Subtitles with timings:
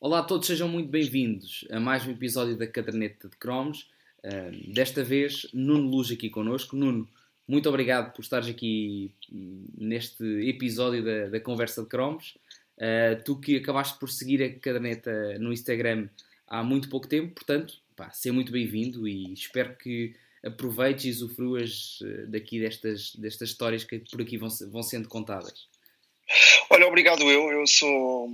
[0.00, 3.88] Olá a todos, sejam muito bem-vindos a mais um episódio da Caderneta de Cromos.
[4.24, 6.74] Uh, desta vez, Nuno Luz aqui connosco.
[6.74, 7.08] Nuno,
[7.52, 9.12] muito obrigado por estares aqui
[9.76, 12.34] neste episódio da, da Conversa de Cromos.
[12.78, 16.08] Uh, tu que acabaste por seguir a Caderneta no Instagram
[16.48, 22.00] há muito pouco tempo, portanto, pá, seja muito bem-vindo e espero que aproveites e usufruas
[22.00, 25.68] uh, daqui destas, destas histórias que por aqui vão, vão sendo contadas.
[26.70, 27.50] Olha, obrigado eu.
[27.50, 28.30] Eu sou.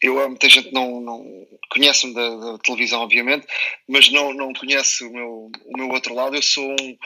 [0.00, 3.46] Eu, muita gente não, não conhece-me da, da, televisão, obviamente,
[3.88, 6.36] mas não, não conhece o meu, o meu outro lado.
[6.36, 6.98] Eu sou um,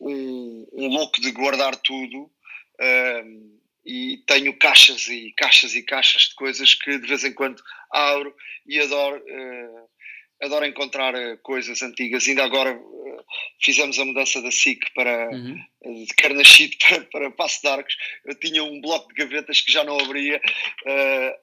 [0.00, 2.30] um, um louco de guardar tudo
[2.80, 7.62] um, e tenho caixas e caixas e caixas de coisas que de vez em quando
[7.90, 8.34] abro
[8.66, 9.16] e adoro.
[9.18, 9.92] Uh,
[10.42, 12.26] adoro encontrar uh, coisas antigas.
[12.26, 12.76] Ainda agora
[13.62, 15.58] fizemos a mudança da SIC para uhum.
[15.84, 17.96] uh, de Carnachite para, para Passo de Arcos.
[18.24, 20.40] Eu tinha um bloco de gavetas que já não abria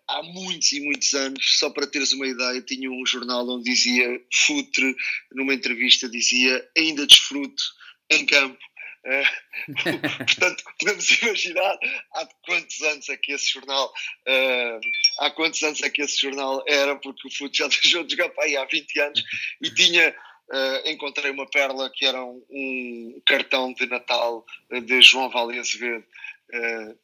[0.08, 1.60] há muitos e muitos anos.
[1.60, 4.96] Só para teres uma ideia, tinha um jornal onde dizia Futre,
[5.34, 7.64] numa entrevista, dizia ainda desfruto
[8.12, 8.60] em campo
[9.06, 9.24] é.
[10.26, 11.80] portanto, podemos imaginar
[12.16, 13.94] há quantos anos é que esse jornal
[14.28, 14.80] uh,
[15.20, 18.30] há quantos anos é que esse jornal era, porque o futebol já deixou de jogar
[18.30, 19.24] para aí há 20 anos
[19.62, 20.16] e tinha
[20.52, 26.06] uh, encontrei uma perla que era um, um cartão de Natal de João Vale Azevedo
[26.54, 27.00] uh,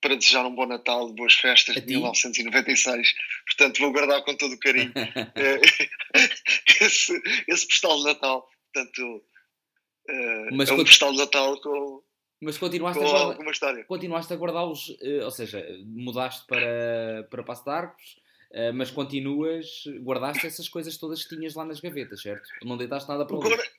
[0.00, 3.14] para desejar um bom Natal, boas festas de 1996.
[3.46, 4.92] Portanto, vou guardar com todo o carinho
[6.80, 8.48] esse, esse postal de Natal.
[8.72, 9.24] Portanto,
[10.08, 12.02] Uh, mas é um postal de Natal com,
[12.40, 13.84] mas continuaste com a história.
[13.84, 18.20] Continuaste a guardá-los, uh, ou seja, mudaste para, para Passo de Arcos,
[18.56, 22.48] uh, mas continuas, guardaste essas coisas todas que tinhas lá nas gavetas, certo?
[22.62, 23.70] Não deitaste nada para o lixo.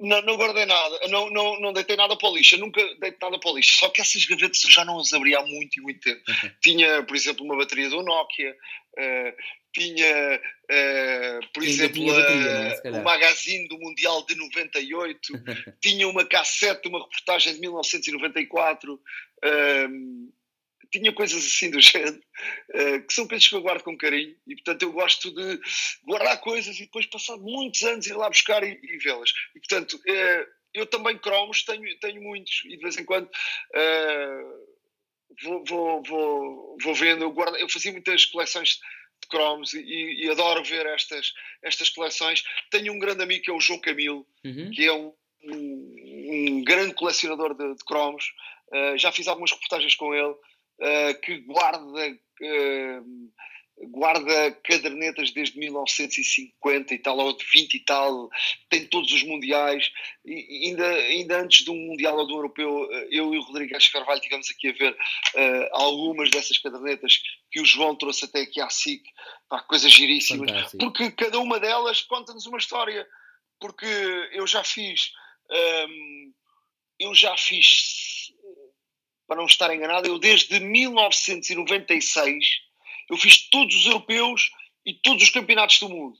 [0.00, 3.18] Não, não guardei nada, não, não, não deitei nada para o lixo, eu nunca deitei
[3.20, 5.78] nada para o lixo, só que essas gavetas eu já não as abri há muito
[5.78, 6.22] e muito tempo.
[6.62, 9.36] Tinha, por exemplo, uma bateria do Nokia, uh,
[9.74, 12.90] tinha, uh, por exemplo, bateria, é?
[12.92, 15.20] o magazine do Mundial de 98,
[15.82, 20.32] tinha uma cassete uma reportagem de 1994, uh,
[20.90, 22.20] tinha coisas assim do género,
[22.74, 25.60] uh, que são coisas que eu guardo com carinho e, portanto, eu gosto de
[26.04, 29.30] guardar coisas e depois, passar muitos anos, ir lá buscar e, e vê-las.
[29.54, 30.00] E, portanto,
[30.72, 33.28] eu também cromos tenho, tenho muitos e de vez em quando.
[35.42, 38.80] Vou, vou, vou, vou vendo, eu, guardo, eu fazia muitas coleções
[39.20, 42.42] de cromos e, e, adoro ver estas, estas coleções.
[42.70, 44.70] Tenho um grande amigo que é o João Camilo, uhum.
[44.70, 45.12] que é um,
[45.44, 45.96] um,
[46.30, 48.32] um, grande colecionador de, de cromos.
[48.72, 50.34] Uh, já fiz algumas reportagens com ele,
[50.80, 53.30] uh, que guarda uh,
[53.88, 58.28] guarda cadernetas desde 1950 e tal, ou de 20 e tal,
[58.68, 59.90] tem todos os mundiais,
[60.24, 63.42] e ainda, ainda antes de um mundial ou de um europeu, eh, eu e o
[63.42, 67.20] Rodrigo Acho Carvalho tivemos aqui a ver uh, algumas dessas cadernetas
[67.50, 69.02] que o João trouxe até aqui à SIC,
[69.48, 70.78] pá, coisas giríssimas, Fantástico.
[70.78, 73.06] porque cada uma delas conta-nos uma história,
[73.58, 73.86] porque
[74.32, 75.12] eu já fiz,
[75.50, 76.32] um, ehm,
[76.98, 77.66] eu já fiz,
[79.30, 82.44] para não estar enganado, eu desde 1996
[83.08, 84.50] eu fiz todos os europeus
[84.84, 86.18] e todos os campeonatos do mundo.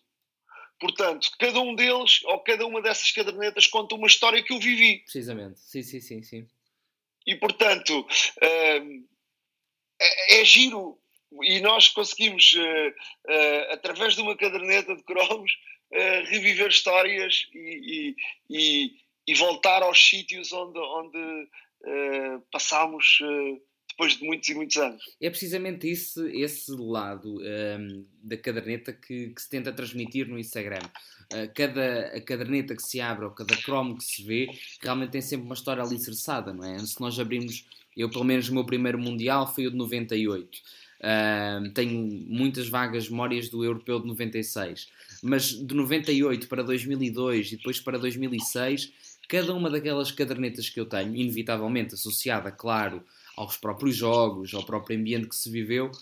[0.78, 5.00] Portanto, cada um deles, ou cada uma dessas cadernetas, conta uma história que eu vivi.
[5.00, 6.22] Precisamente, sim, sim, sim.
[6.22, 6.46] sim.
[7.26, 9.04] E portanto, uh,
[10.00, 10.96] é, é, giro.
[11.42, 12.90] E nós conseguimos, uh,
[13.28, 15.50] uh, através de uma caderneta de cromos,
[16.26, 18.14] reviver histórias e,
[18.48, 18.94] e, e,
[19.26, 21.48] e, voltar aos sítios onde, onde
[22.52, 23.20] passámos
[24.00, 25.02] depois de muitos e muitos anos.
[25.20, 30.80] É precisamente esse, esse lado um, da caderneta que, que, se tenta transmitir no Instagram.
[31.32, 34.48] Uh, cada a caderneta que se abre ou cada cromo que se vê
[34.80, 36.78] realmente tem sempre uma história alicerçada, não é?
[36.78, 37.66] Se nós abrimos,
[37.96, 40.58] eu pelo menos o meu primeiro Mundial foi o de 98.
[41.00, 44.88] Uh, tenho muitas vagas memórias do Europeu de 96,
[45.22, 48.92] mas de 98 para 2002 e depois para 2006,
[49.30, 53.04] cada uma daquelas cadernetas que eu tenho, inevitavelmente associada, claro,
[53.36, 55.92] aos próprios jogos, ao próprio ambiente que se viveu,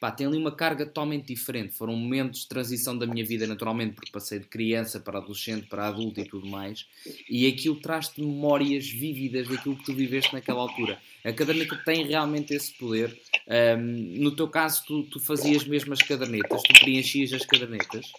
[0.00, 1.74] pá, tem ali uma carga totalmente diferente.
[1.74, 5.86] Foram momentos de transição da minha vida, naturalmente, porque passei de criança para adolescente, para
[5.86, 6.86] adulto e tudo mais,
[7.28, 10.98] e aquilo traz-te memórias vívidas daquilo que tu viveste naquela altura.
[11.22, 13.14] A caderneta tem realmente esse poder.
[13.46, 18.10] Um, no teu caso, tu, tu fazias mesmo as cadernetas, tu preenchias as cadernetas?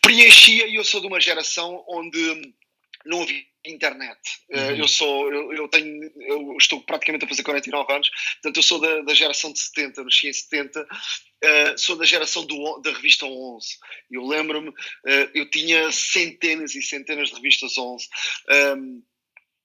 [0.00, 2.54] Preenchia, e eu sou de uma geração onde
[3.04, 4.18] não havia internet.
[4.50, 4.76] Eh, uhum.
[4.76, 8.80] Eu sou, eu, eu, tenho, eu estou praticamente a fazer 49 anos, portanto eu sou
[8.80, 10.86] da, da geração de 70, nasci em 70, uh,
[11.42, 13.66] eh, sou da geração do, da revista 11.
[14.10, 18.06] Eu lembro-me, uh, eu tinha centenas e centenas de revistas 11.
[18.48, 19.02] Um, ehm,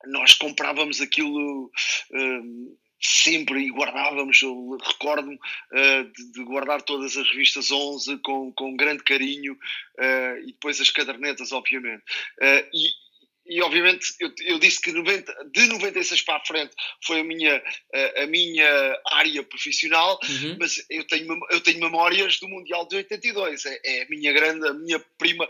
[0.08, 1.70] nós comprávamos aquilo.
[2.12, 8.18] Um, ehm, sempre e guardávamos, eu recordo-me uh, de, de, guardar todas as revistas 11
[8.18, 12.04] com, com grande carinho uh, e depois as cadernetas, obviamente.
[12.42, 13.09] Uh, e,
[13.50, 16.72] e obviamente eu, eu, disse que 90, de 96 para a frente
[17.04, 17.62] foi a minha,
[17.94, 20.58] a, a minha área profissional, uhum.
[20.60, 24.68] mas eu tenho, eu tenho memórias do Mundial de 82, é, é a minha grande,
[24.68, 25.48] a minha prima,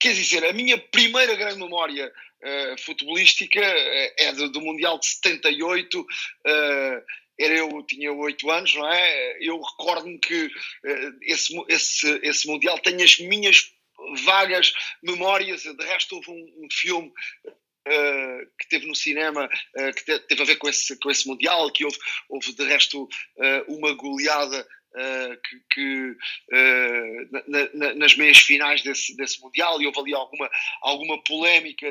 [0.00, 5.06] quer dizer, a minha primeira grande memória uh, futebolística uh, é do, do, Mundial de
[5.06, 6.06] 78, uh,
[7.38, 9.36] era eu tinha 8 anos, não é?
[9.42, 10.50] Eu recordo-me que
[11.20, 13.75] esse, esse, esse Mundial tem as minhas
[14.24, 14.72] vagas
[15.02, 15.62] memórias.
[15.62, 17.12] De resto, houve um, um filme
[17.88, 21.28] Uh, que teve no cinema, uh, que te, teve a ver com esse, com esse
[21.28, 21.96] Mundial, que houve,
[22.28, 23.08] houve de resto uh,
[23.68, 24.66] uma goleada
[24.96, 26.10] uh, que, que
[26.52, 30.50] uh, na, na, nas meias finais desse, desse Mundial, e houve ali alguma,
[30.82, 31.90] alguma polémica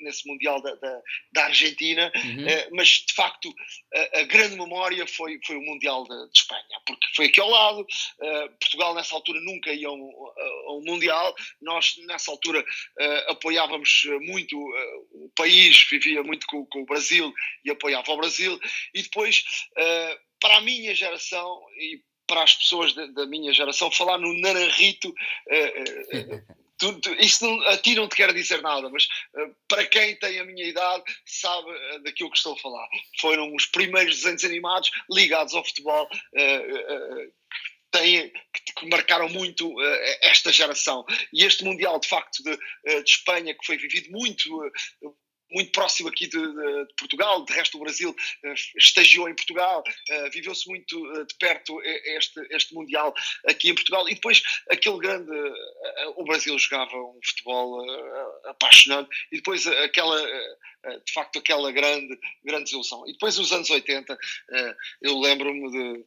[0.00, 2.46] nesse Mundial da, da, da Argentina, uhum.
[2.46, 3.54] uh, mas de facto
[3.94, 7.50] a, a, grande memória foi, foi o Mundial de, de Espanha, porque foi aqui ao
[7.50, 7.86] lado,
[8.60, 10.10] Portugal nessa altura nunca ia a um,
[10.66, 12.64] a um Mundial, nós nessa altura
[13.28, 17.32] apoiávamos muito o país, vivia muito com, com, o Brasil
[17.64, 18.58] e apoiava o Brasil,
[18.94, 19.44] e depois
[20.40, 25.08] para a minha geração e para as pessoas da, da minha geração, falar no Naranjito.
[25.08, 29.54] Uh, uh, Tu, tu, isso não, a ti não te quer dizer nada, mas uh,
[29.66, 32.86] para quem tem a minha idade sabe uh, daquilo que estou a falar.
[33.20, 37.32] Foram os primeiros desenhos animados ligados ao futebol uh,
[37.90, 39.74] têm, que, que, marcaram muito
[40.20, 41.06] esta geração.
[41.32, 42.56] E este Mundial, de facto, de,
[43.02, 44.70] de Espanha, que foi vivido muito
[45.50, 49.82] muito próximo aqui de, de, de, Portugal, de resto o Brasil uh, estagiou em Portugal,
[49.82, 53.14] uh, viveu-se muito uh, de perto este, este Mundial
[53.46, 55.30] aqui em Portugal e depois aquele grande,
[56.16, 57.80] o Brasil jogava um futebol
[58.46, 60.20] apaixonante e depois aquela,
[61.04, 63.06] de facto aquela grande, grande desilusão.
[63.08, 64.18] E depois os anos 80,
[65.02, 66.04] eu lembro-me de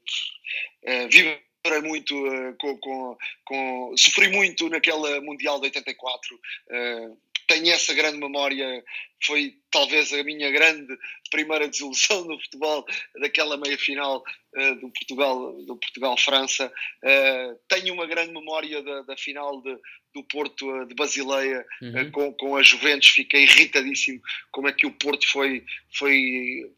[1.09, 1.42] viver
[1.83, 2.13] muito
[2.59, 7.18] com, com, com, sofri muito naquela Mundial de 84 uh,
[7.49, 8.85] tenho essa grande memória,
[9.25, 10.95] foi talvez a minha grande
[11.31, 12.85] primeira desilusão no futebol,
[13.19, 14.23] daquela meia-final
[14.55, 16.71] uh, do Portugal do Portugal-França.
[17.03, 19.75] Uh, tenho uma grande memória da, da final de,
[20.13, 22.11] do Porto uh, de Basileia uhum.
[22.11, 25.65] com, com a Juventus, fiquei irritadíssimo como é que o Porto foi,
[25.97, 26.71] foi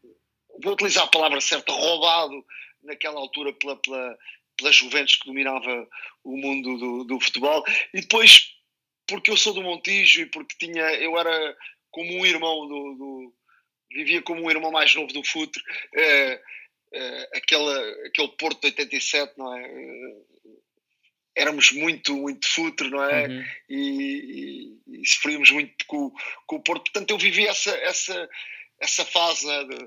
[0.64, 2.46] vou utilizar a palavra certa, roubado
[2.82, 4.18] naquela altura pela, pela,
[4.58, 5.88] pela Juventus que dominava
[6.24, 7.62] o mundo do, do futebol.
[7.94, 8.61] E depois
[9.12, 11.58] porque eu sou do Montijo e porque tinha, eu era
[11.92, 13.34] como um irmão do, do
[13.92, 15.62] vivia como um irmão mais novo do Futre,
[15.94, 16.42] é,
[16.94, 17.78] é, aquela,
[18.08, 19.70] aquele Porto de 87, não é?
[21.36, 23.28] éramos muito, muito futre, não é?
[23.28, 23.46] Uhum.
[23.70, 26.12] E, e, e, sofríamos muito com,
[26.46, 26.92] com o Porto.
[26.92, 28.30] Portanto, eu vivi essa, essa,
[28.80, 29.78] essa fase né, de,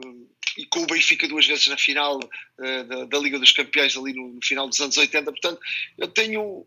[0.00, 0.26] de,
[0.58, 2.18] e com o Benfica duas vezes na final
[2.58, 5.30] da, da, Liga dos Campeões, ali no, no, final dos anos 80.
[5.30, 5.60] Portanto,
[5.98, 6.66] eu tenho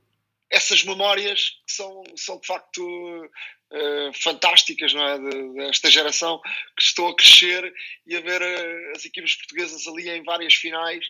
[0.50, 5.18] essas memórias que são, são de facto uh, fantásticas não é?
[5.18, 6.40] De, desta geração
[6.78, 7.74] que estou a crescer
[8.06, 11.06] e a ver uh, as equipes portuguesas ali em várias finais.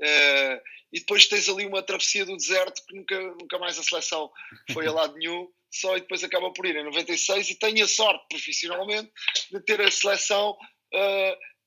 [0.00, 0.60] Uh,
[0.92, 4.30] e depois tens ali uma travessia do deserto que nunca, nunca mais a seleção
[4.72, 7.88] foi a lado nenhum, só e depois acaba por ir em 96 e tenho a
[7.88, 9.10] sorte profissionalmente
[9.52, 10.56] de ter a seleção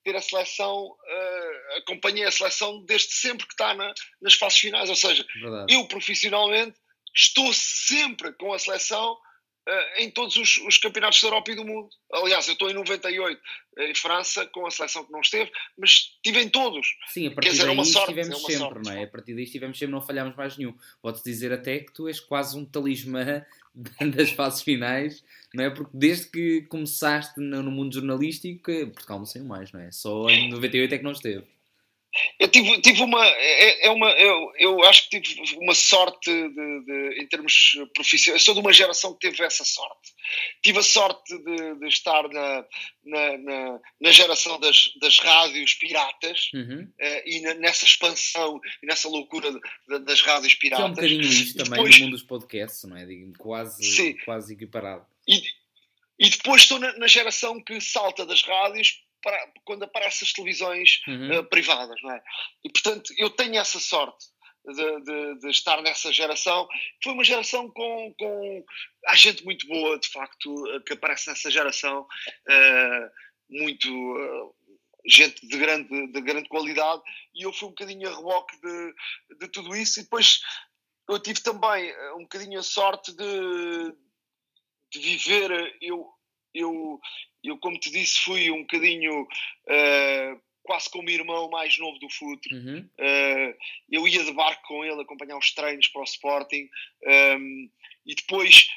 [0.04, 4.90] ter a seleção, uh, acompanhei a seleção desde sempre que está na, nas fases finais,
[4.90, 5.74] ou seja, Verdade.
[5.74, 6.78] eu profissionalmente
[7.14, 11.66] estou sempre com a seleção uh, em todos os, os, campeonatos da Europa e do
[11.66, 11.90] mundo.
[12.14, 13.42] Aliás, eu estou em 98
[13.80, 16.88] em França com a seleção que não esteve, mas estive em todos.
[17.08, 18.90] Sim, a partir Quer dizer, daí é uma sorte, estivemos é uma sempre, sorte.
[18.90, 19.04] não é?
[19.04, 20.76] A partir daí estivemos sempre, não falhámos mais nenhum.
[21.02, 23.46] Podes dizer até que tu és quase um talismã
[24.14, 25.70] das fases finais, não é?
[25.70, 29.92] Porque desde que começaste no, no mundo jornalístico, Portugal não saiu mais, não é?
[29.92, 31.46] Só em 98 é que não esteve.
[32.42, 36.86] Eu tive, tive uma, é, é, uma eu, eu acho que tive uma sorte de,
[36.86, 38.42] de, em termos profissionais.
[38.42, 40.12] Eu sou de uma geração que teve essa sorte.
[40.64, 42.66] Tive a sorte de, de estar na,
[43.06, 46.92] na, na, na, geração das, das rádios piratas uhum.
[47.00, 50.80] uh, e na, nessa expansão e nessa loucura de, das rádios piratas.
[50.80, 53.06] Que é um bocadinho isto também depois, no mundo dos podcasts, não é?
[53.06, 55.06] Digo, quase, quase equiparado.
[55.28, 55.44] E,
[56.18, 61.02] e depois estou na, na geração que salta das rádios para, quando aparecem as televisões
[61.08, 61.40] uhum.
[61.40, 62.24] uh, privadas, não é?
[62.64, 64.26] E portanto eu tenho essa sorte.
[64.64, 66.68] de, de, de, estar nessa geração.
[67.04, 68.66] Foi uma geração com, com
[69.08, 73.10] há gente muito boa, de facto, que aparece nessa geração, uh,
[73.50, 74.56] muito uh,
[75.06, 77.02] gente de grande, de grande qualidade,
[77.34, 78.94] e eu fui um bocadinho a reboque de,
[79.40, 80.42] de tudo isso, e depois
[81.10, 83.96] eu tive também um bocadinho a sorte de,
[84.92, 86.08] de viver, eu,
[86.54, 87.00] eu,
[87.44, 92.56] eu, como te disse, fui um bocadinho uh, quase como irmão mais novo do Futre.
[92.56, 92.90] Uhum.
[93.00, 93.58] Uh,
[93.90, 96.70] eu ia de barco com ele acompanhar os treinos para o Sporting
[97.04, 97.70] um, ehm,
[98.06, 98.68] e depois,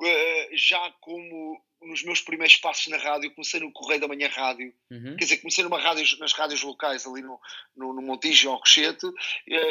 [0.00, 4.72] uh, já como nos meus primeiros passos na rádio, comecei no Correio da Manhã Rádio,
[4.90, 5.16] uhum.
[5.16, 7.40] quer dizer, comecei numa rádio, nas rádios locais ali no,
[7.76, 9.14] no, no Montijo, ao Cochete, uh,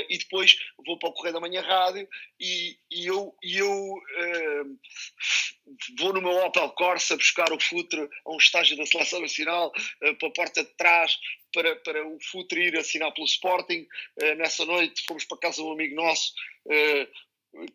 [0.09, 2.07] e depois vou para o Correio da Manhã Rádio
[2.39, 4.79] e, e eu, e eu uh,
[5.99, 9.71] vou no meu Opel Corsa buscar o Futre a um estágio da Seleção Nacional,
[10.03, 11.17] uh, para a porta de trás,
[11.53, 13.87] para, para o Futre ir assinar pelo Sporting.
[14.37, 16.33] nessa noite fomos para casa de um amigo nosso,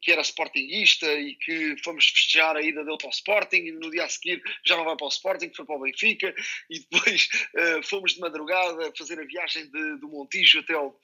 [0.01, 3.91] que era sportinguista e que fomos festejar a ida dele para o Sporting e no
[3.91, 6.35] dia a seguir já não vai para o Sporting, foi para o Benfica
[6.71, 10.95] e depois uh, fomos de madrugada fazer a viagem de, do Montijo até, uh,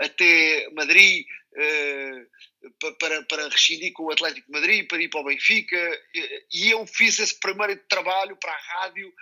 [0.00, 5.24] até Madrid uh, para, para rescindir com o Atlético de Madrid, para ir para o
[5.24, 6.02] Benfica
[6.52, 9.12] e eu fiz esse primeiro trabalho para a rádio,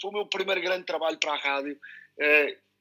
[0.00, 1.78] foi o meu primeiro grande trabalho para a rádio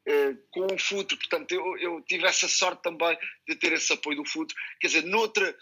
[0.08, 1.18] eh, com o futuro.
[1.18, 4.56] Portanto, eu, eu, tive essa sorte também de ter esse apoio do futuro.
[4.80, 5.56] Quer dizer, noutra,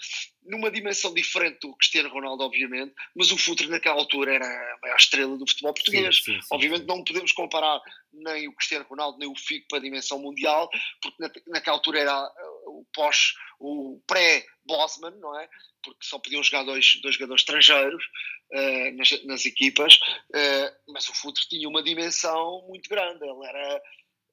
[0.46, 4.98] numa dimensão diferente do Cristiano Ronaldo, obviamente, mas o futuro naquela altura era a maior
[4.98, 6.18] estrela do futebol português.
[6.18, 7.80] Sim, sim, sim, obviamente não podemos comparar
[8.12, 10.70] nem o Cristiano Ronaldo nem o Figo para a dimensão mundial,
[11.02, 12.32] porque na, naquela altura era
[12.68, 15.48] o pós, o pré-Bosman, não é?
[15.82, 18.04] Porque só podiam jogar dois, dois jogadores estrangeiros
[18.52, 23.24] uh, nas, nas, equipas, uh, mas o futuro tinha uma dimensão muito grande.
[23.24, 23.82] Ele era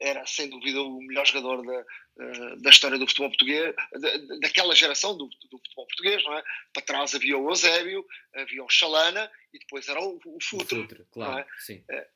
[0.00, 1.84] era sem dúvida o melhor jogador da,
[2.20, 3.74] eh, da história do futebol português,
[4.40, 6.42] daquela geração do, do, futebol português, não é?
[6.72, 8.04] Para trás havia o Eusébio,
[8.34, 10.78] havia o Chalana e depois era o, o Futre.
[10.78, 11.46] O Futre claro, é?
[11.58, 11.84] sim.
[11.90, 12.08] É.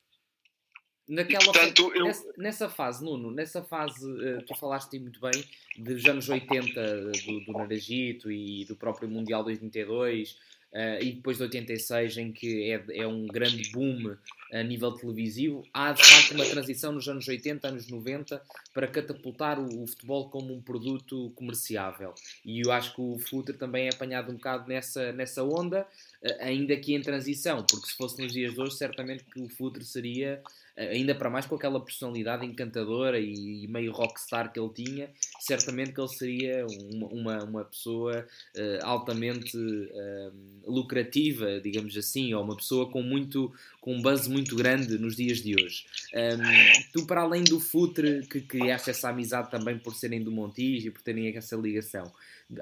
[1.07, 2.05] Naquela, e, portanto, eu...
[2.05, 5.43] nessa, nessa, fase, Nuno, nessa fase, uh, tu falaste muito bem
[5.77, 10.35] dos anos 80 do, do Naragito e do próprio Mundial 2022,
[10.73, 14.17] Uh, e depois de 86, em que é, é, um grande boom
[14.51, 18.41] a nível televisivo, há de facto uma transição nos anos 80, anos 90,
[18.73, 22.13] para catapultar o, o futebol como um produto comerciável.
[22.43, 25.87] E eu acho que o Futre também é apanhado um bocado nessa, nessa onda,
[26.21, 29.47] uh, ainda que em transição, porque se fosse nos dias de hoje, certamente que o
[29.47, 30.41] Futre seria
[30.77, 36.01] ainda para mais com aquela personalidade encantadora e, meio rockstar que ele tinha, certamente que
[36.01, 40.31] ele seria uma, uma, uma pessoa uh, altamente uh,
[40.65, 45.43] lucrativa, digamos assim, ou uma pessoa com muito com um buzz muito grande nos dias
[45.43, 45.85] de hoje.
[46.11, 50.87] Um, tu, para além do Futre, que criaste essa amizade também por serem do Montijo
[50.87, 52.11] e por terem essa ligação,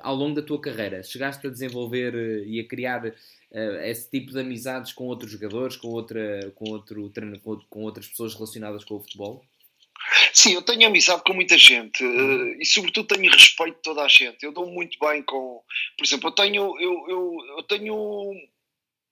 [0.01, 3.13] ao longo da tua carreira, chegaste a desenvolver uh, e a criar
[3.83, 7.11] esse tipo de amizades com outros jogadores, com, outra, com, outro,
[7.43, 9.45] com, com outras pessoas relacionadas com o futebol?
[10.33, 14.07] Sim, eu tenho amizade com muita gente uh, e, sobretudo, tenho respeito de toda a
[14.07, 14.43] gente.
[14.43, 15.63] Eu dou muito bem com.
[15.97, 18.33] Por exemplo, eu tenho, eu, eu, eu tenho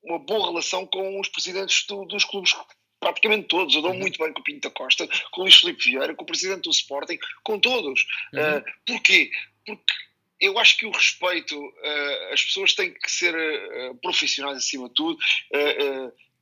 [0.04, 2.56] uma boa relação com os presidentes do, dos clubes
[3.00, 3.74] praticamente todos.
[3.74, 4.00] Eu dou uhum.
[4.00, 6.64] muito bem com o Pinto da Costa, com o Luís Filipe Vieira, com o presidente
[6.64, 8.06] do Sporting, com todos.
[8.34, 8.58] Uhum.
[8.58, 9.32] Uh, porquê?
[9.66, 9.94] Porque
[10.42, 14.96] eu acho que o respeito, uh, as pessoas têm que ser uh, profissionais acima de
[14.96, 15.18] tudo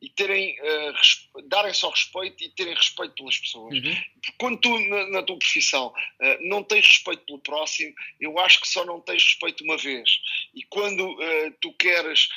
[0.01, 0.55] e terem,
[1.47, 3.75] darem só respeito e terem respeito pelas pessoas.
[3.75, 4.03] Uhum.
[4.37, 5.93] Quando tu, na, na tua profissão,
[6.41, 10.09] não tens respeito pelo próximo, eu acho que só não tens respeito uma vez.
[10.53, 11.17] E quando
[11.61, 12.29] tu queres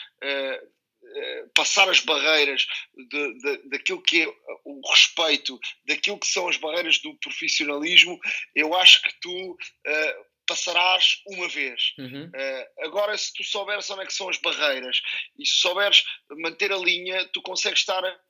[1.54, 2.66] passar as barreiras
[2.96, 4.28] de, de, daquilo que é
[4.64, 8.18] o respeito, daquilo que são as barreiras do profissionalismo,
[8.54, 11.94] eu acho que tu uh, passarás uma vez.
[11.98, 12.26] Uhum.
[12.26, 15.00] Uh, agora, se tu souberes onde é que são as barreiras
[15.38, 18.20] e se souberes manter a linha, tu consegues estar a,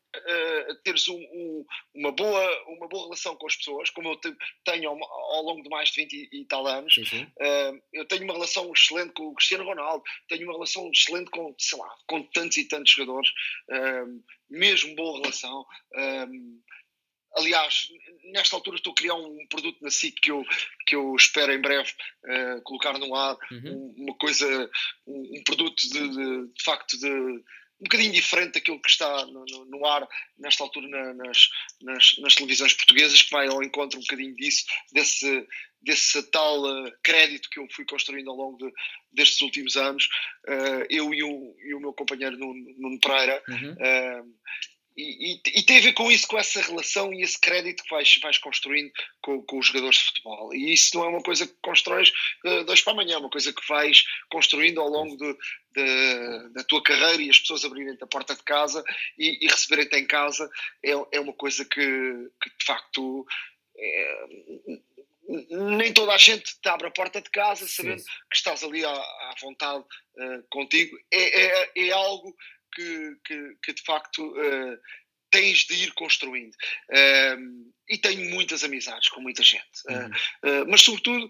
[0.84, 1.64] teres um, um,
[1.94, 4.20] uma, boa, uma boa relação com as pessoas, como eu
[4.64, 6.96] tenho ao, ao longo de mais de 20 e, e tal anos.
[6.96, 7.22] Uhum.
[7.22, 11.54] Uh, eu tenho uma relação excelente com o Cristiano Ronaldo, tenho uma relação excelente com,
[11.58, 13.30] sei lá, com tantos e tantos jogadores,
[13.70, 15.66] uh, mesmo boa relação.
[17.34, 17.88] Aliás,
[18.24, 20.44] nesta altura estou a criar um produto na SIC que eu,
[20.86, 21.90] que eu espero em breve
[22.24, 23.94] uh, colocar no ar, uhum.
[23.98, 24.70] uma coisa,
[25.06, 29.44] um, um produto de, de, de, facto de um bocadinho diferente daquilo que está no,
[29.44, 30.06] no, no ar
[30.38, 31.48] nesta altura na, nas,
[31.82, 35.46] nas, nas, televisões portuguesas, que vai ao encontro um bocadinho disso, desse,
[35.80, 38.72] desse tal uh, crédito que eu fui construindo ao longo de,
[39.12, 40.08] destes últimos anos,
[40.48, 43.42] uh, eu e o, e o, meu companheiro Nuno, Nuno Pereira.
[43.48, 44.32] Uhum
[44.96, 48.18] e, e, tem a ver com isso, com essa relação e esse crédito que vais,
[48.22, 50.54] vais construindo com, com os jogadores de futebol.
[50.54, 52.12] E isso não é uma coisa que constróis
[52.44, 55.36] uh, dois para amanhã, é uma coisa que vais construindo ao longo de,
[55.72, 58.84] de, da tua carreira e as pessoas abrirem-te a porta de casa
[59.18, 60.50] e, e receberem-te em casa
[60.84, 63.26] é, é uma coisa que, que de facto.
[63.76, 64.26] É,
[65.48, 68.06] nem toda a gente te abre a porta de casa sabendo Sim.
[68.30, 70.98] que estás ali à, à vontade uh, contigo.
[71.10, 72.36] É, é, é algo
[72.74, 74.78] que, que, que de facto uh,
[75.30, 76.54] tens de ir construindo.
[76.90, 79.62] Uh, e tenho muitas amizades com muita gente.
[79.88, 80.06] Uhum.
[80.06, 81.28] Uh, mas, sobretudo,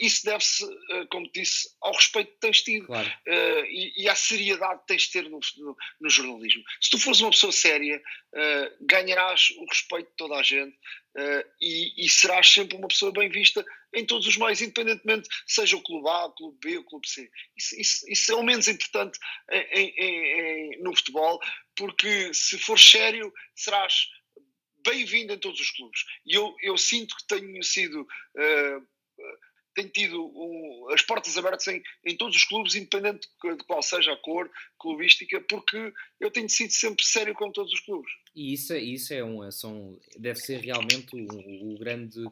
[0.00, 0.66] isso deve-se,
[1.10, 3.10] como disse, ao respeito que tens tido claro.
[3.68, 6.62] e, e, à seriedade que tens de ter no, no, no jornalismo.
[6.80, 8.02] Se tu fores uma pessoa séria,
[8.82, 10.76] ganharás o respeito de toda a gente.
[11.60, 13.64] E, e, serás sempre uma pessoa bem vista
[13.94, 17.30] em todos os meios, independentemente seja o clube A, o clube B, o clube C.
[17.56, 19.18] Isso, isso, isso é o menos importante
[19.50, 21.40] em, em, em, no futebol,
[21.76, 24.08] porque se for sério, serás
[24.84, 26.00] bem-vindo em todos os clubes.
[26.26, 28.02] E eu, eu sinto que tenho sido.
[28.02, 28.94] Uh,
[29.74, 34.12] tenho tido um, as portas abertas em, em todos os clubes, independente de qual seja
[34.12, 34.48] a cor
[34.78, 38.12] clubística, porque eu tenho sido sempre sério com todos os clubes.
[38.36, 42.24] E isso, é, isso é um, são, deve ser realmente o grande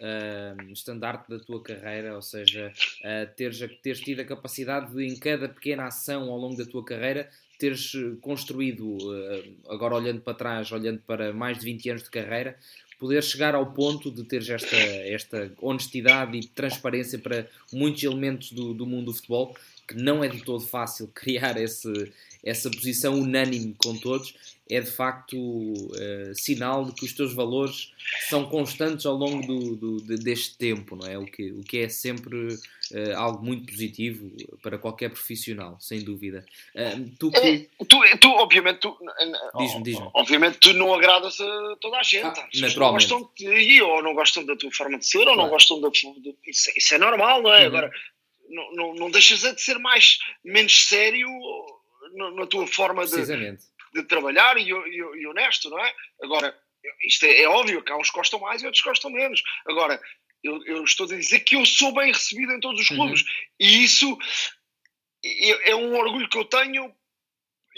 [0.00, 5.16] uh, estandarte da tua carreira, ou seja, uh, teres, teres tido a capacidade de, em
[5.16, 7.28] cada pequena ação ao longo da tua carreira,
[7.58, 12.56] teres construído, uh, agora olhando para trás, olhando para mais de 20 anos de carreira,
[12.98, 18.74] poder chegar ao ponto de teres esta, esta honestidade e transparência para muitos elementos do,
[18.74, 19.56] do mundo do futebol,
[19.88, 21.90] que não é de todo fácil criar esse,
[22.44, 24.34] essa posição unânime com todos,
[24.70, 27.92] é de facto uh, sinal de que os teus valores
[28.28, 31.18] são constantes ao longo do, do, deste tempo, não é?
[31.18, 34.30] O que, o que é sempre uh, algo muito positivo
[34.62, 36.46] para qualquer profissional, sem dúvida.
[36.74, 37.38] Uh, tu, que...
[37.38, 38.96] é, tu, tu, obviamente, tu,
[39.58, 42.38] diz-me, diz obviamente, tu não agradas a toda a gente.
[42.38, 43.10] Ah, naturalmente.
[43.10, 45.80] Não gostam de ti, ou não gostam da tua forma de ser, ou não gostam
[45.80, 45.88] da.
[45.88, 47.62] De, isso, isso, é normal, não é?
[47.62, 47.66] Uhum.
[47.66, 47.90] Agora,
[48.48, 51.28] não, não, não deixas de ser mais, menos sério
[52.14, 53.56] na, na tua forma de,
[53.94, 55.94] de trabalhar e, e, e, honesto, não é?
[56.22, 56.56] Agora,
[57.04, 59.42] isto é, é, óbvio que há uns que gostam mais e outros gostam menos.
[59.66, 60.00] Agora,
[60.42, 63.28] eu, eu, estou a dizer que eu sou bem recebido em todos os clubes uhum.
[63.60, 64.18] e isso
[65.24, 66.94] é, é um orgulho que eu tenho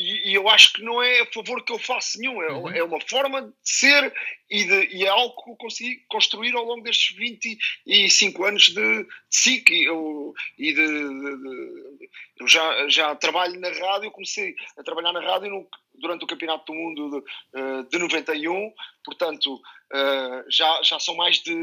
[0.02, 2.68] e, e, eu acho que não é a favor que eu faço nenhum, é, uhum.
[2.70, 4.12] é uma forma de ser
[4.50, 9.04] e, de, e, é algo que eu consegui construir ao longo destes 25 anos de,
[9.04, 12.10] de SIC e, eu, e de, de,
[12.40, 16.72] eu já, já trabalho na rádio, comecei a trabalhar na rádio no, durante o Campeonato
[16.72, 18.72] do Mundo de, de 91,
[19.04, 21.54] portanto uh, já, já são mais de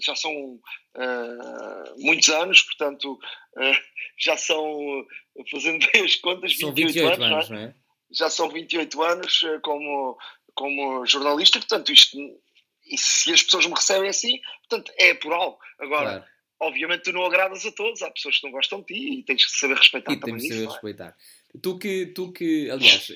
[0.00, 3.82] já são uh, muitos anos, portanto uh,
[4.16, 5.06] já são
[5.50, 7.60] fazendo bem as contas, 28, 28 anos, anos não é?
[7.60, 7.87] Não é?
[8.10, 10.18] Já são 28 anos eh, como,
[10.54, 12.16] como jornalista, portanto, isto,
[12.86, 15.58] e se as pessoas me recebem assim, portanto, é por algo.
[15.78, 16.24] Agora, claro.
[16.60, 19.44] obviamente, tu não agradas a todos, há pessoas que não gostam de ti e tens
[19.44, 20.74] que saber respeitar e também tens que saber isso, é?
[20.74, 21.16] respeitar.
[21.62, 23.10] Tu que, tu que, aliás,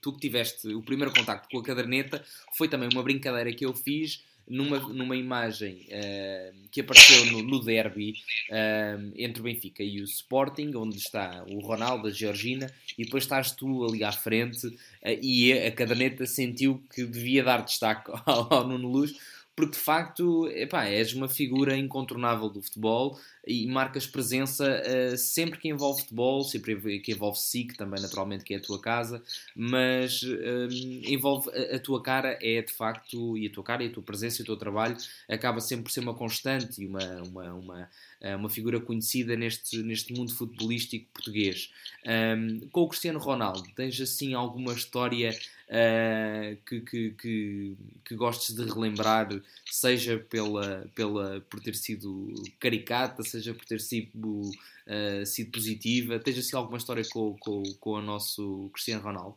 [0.00, 2.24] tu que tiveste o primeiro contacto com a caderneta,
[2.56, 7.60] foi também uma brincadeira que eu fiz numa, numa imagem uh, que apareceu no, no
[7.60, 8.14] derby
[8.50, 13.24] uh, entre o Benfica e o Sporting, onde está o Ronaldo, a Georgina, e depois
[13.24, 14.74] estás tu ali à frente, uh,
[15.20, 19.14] e a caderneta sentiu que devia dar destaque ao, ao Nuno Luz,
[19.58, 25.58] porque de facto epá, és uma figura incontornável do futebol e marcas presença uh, sempre
[25.58, 29.20] que envolve futebol, sempre que envolve SIC também, naturalmente, que é a tua casa,
[29.56, 30.68] mas uh,
[31.08, 34.02] envolve a, a, tua cara, é de facto, e a tua cara e a tua
[34.02, 34.96] presença e o teu trabalho
[35.28, 37.90] acaba sempre por ser uma constante e uma, uma, uma,
[38.36, 41.70] uma figura conhecida neste, neste mundo futebolístico português.
[42.04, 45.30] Um, com o Cristiano Ronaldo, tens assim alguma história
[45.68, 49.28] uh, que, que, que, que, gostes de relembrar,
[49.66, 56.18] seja pela, pela, por ter sido caricata, seja por ter sido, uh, sido positiva.
[56.18, 59.36] Tens assim alguma história com, com, com o nosso Cristiano Ronaldo?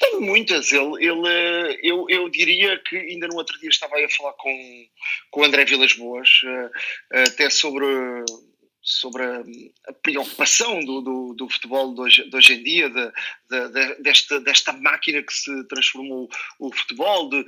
[0.00, 0.72] Tenho muitas.
[0.72, 4.86] Ele, ele, eu, eu diria que ainda no outro dia estava aí a falar com,
[5.30, 7.86] com o André Vilas Boas, uh, até sobre
[8.82, 9.42] sobre a,
[9.86, 13.12] a preocupação do, do, do, futebol de hoje, de hoje em dia, de,
[13.48, 16.28] de, desta, desta máquina que se transformou
[16.58, 17.44] o futebol, de,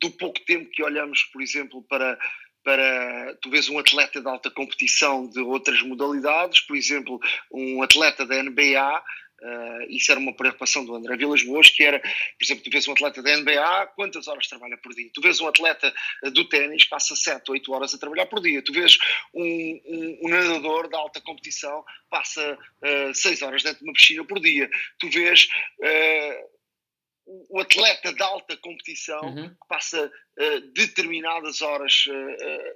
[0.00, 2.18] do pouco tempo que olhamos, por exemplo, para,
[2.64, 7.20] para tu vês um atleta de alta competição de outras modalidades, por exemplo,
[7.52, 9.02] um atleta da NBA
[9.42, 12.08] Uh, isso era uma preocupação do André Vilas Boas, que era, por
[12.40, 15.10] exemplo, tu vês um atleta da NBA, quantas horas trabalha por dia?
[15.12, 18.62] Tu vês um atleta eh, do ténis, passa 7, 8 horas a trabalhar por dia.
[18.62, 18.96] Tu vês
[19.34, 23.94] um, um, um nadador de alta competição, passa uh, eh, 6 horas dentro de uma
[23.94, 24.70] piscina por dia.
[25.00, 25.48] Tu vês
[25.80, 29.56] uh, atleta de alta competição Uhum.
[29.68, 32.04] passa uh, determinadas horas,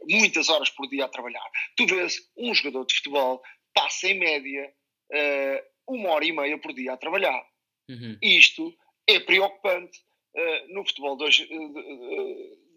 [0.09, 1.49] muitas horas por dia a trabalhar.
[1.77, 3.41] Tu vês um jogador de futebol
[3.73, 4.73] passa em média
[5.89, 7.43] uma hora e meia por dia a trabalhar.
[7.89, 8.19] Uhum.
[8.21, 8.75] Isto
[9.07, 10.05] é preocupante
[10.69, 11.49] no futebol de hoje,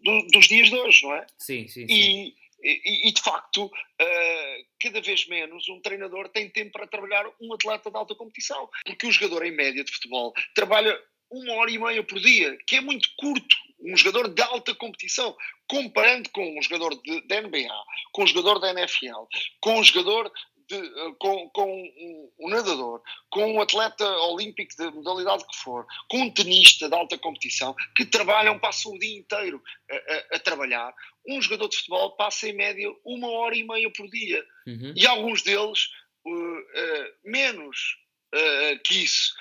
[0.02, 1.26] do, dos dias de hoje, não é?
[1.38, 1.92] Sim, sim, sim.
[1.92, 7.26] E, e, e, de facto, uh, cada vez menos um treinador tem tempo para trabalhar
[7.40, 8.68] um atleta de alta competição.
[8.84, 10.98] Porque o jogador, em média, de futebol, trabalha
[11.30, 13.56] uma hora e meia por dia, que é muito curto.
[13.82, 15.34] Um jogador de alta competição,
[15.66, 17.72] comparando com um jogador de, de NBA,
[18.12, 19.24] com um jogador da NFL,
[19.58, 20.30] com um jogador
[20.70, 25.84] de, uh, com, com um, um, nadador, com um atleta olímpico de modalidade que for,
[26.08, 30.38] com um tenista de alta competição, que trabalham, passam o dia inteiro a, a, a
[30.38, 30.94] trabalhar,
[31.26, 34.44] um jogador de futebol passa em média uma hora e meia por dia.
[34.66, 34.94] Uhum.
[34.96, 35.88] E alguns deles
[36.24, 37.96] uh, uh, menos
[38.34, 39.34] uh, que isso.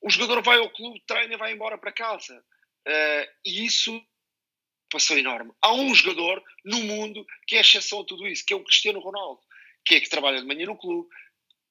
[0.00, 2.42] o jogador vai ao clube, treina e vai embora para casa.
[3.44, 4.00] e isso
[4.90, 5.52] passou enorme.
[5.60, 9.00] Há um jogador no mundo que é exceção a tudo isso, que é o Cristiano
[9.00, 9.40] Ronaldo
[9.84, 11.08] que é que trabalha de manhã no clube,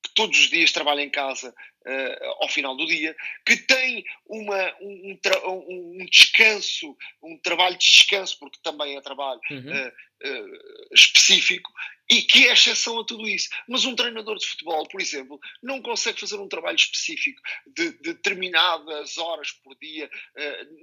[0.03, 1.53] que todos os dias trabalha em casa
[1.87, 7.85] uh, ao final do dia, que tem uma, um, um, um, descanso, um trabalho de
[7.85, 9.59] descanso, porque também é trabalho uhum.
[9.59, 11.71] uh, uh, específico,
[12.11, 13.47] e que é exceção a tudo isso.
[13.69, 18.13] Mas um treinador de futebol, por exemplo, não consegue fazer um trabalho específico de, de
[18.13, 20.09] determinadas horas por dia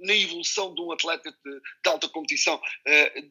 [0.01, 2.59] na evolução de um atleta de, de alta competição,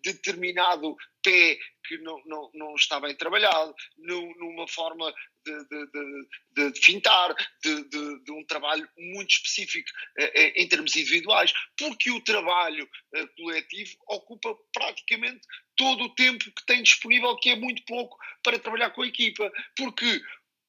[0.03, 1.59] determinado pé
[1.89, 5.13] que não, não, não está bem trabalhado, numa forma
[5.53, 12.21] de, de, de fintar, de, um trabalho muito específico eh, em termos individuais, porque o
[12.21, 15.41] trabalho eh, coletivo ocupa praticamente
[15.77, 19.51] todo o tempo que tem disponível, que é muito pouco para trabalhar com a equipa,
[19.77, 20.21] porque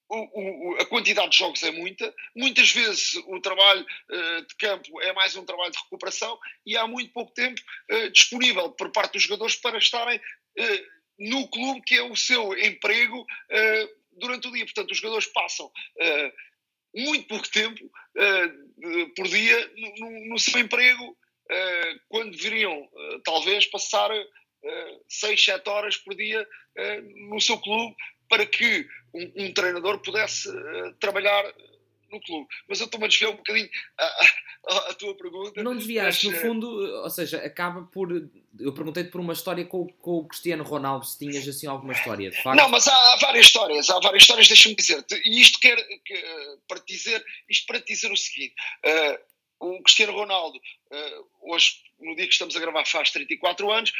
[0.09, 4.99] o, o, a quantidade de jogos é muita, muitas vezes o trabalho uh, de campo
[5.01, 7.61] é mais um trabalho de recuperação e há muito pouco tempo
[7.91, 12.57] uh, disponível por parte dos jogadores para estarem uh, no clube que é o seu
[12.57, 13.25] emprego
[14.19, 14.65] durante o dia.
[14.65, 15.71] Portanto, os jogadores passam
[16.95, 17.79] muito pouco tempo
[19.15, 21.17] por dia no, no seu emprego
[22.07, 22.89] quando deveriam
[23.23, 24.09] talvez passar
[25.07, 26.47] 6, 7 horas por dia
[27.29, 27.95] no seu clube
[28.29, 31.43] para que um, um treinador pudesse uh, trabalhar
[32.11, 32.47] no clube.
[32.67, 33.69] Mas eu estou-me a desviar um bocadinho
[34.67, 35.63] a, tua pergunta.
[35.63, 38.09] Não desviaste, mas, no fundo, ou seja, acaba por.
[38.59, 42.29] Eu perguntei-te por uma história com, com, o Cristiano Ronaldo, se tinhas assim alguma história.
[42.29, 42.57] De facto.
[42.57, 45.15] Não, mas há, há várias histórias, há várias histórias, deixa-me dizer-te.
[45.25, 48.53] E isto quer que, para te dizer, isto para dizer o seguinte.
[48.85, 49.29] Uh,
[49.61, 53.91] o Cristiano Ronaldo, uh, hoje, no dia que estamos a gravar, faz 34 anos,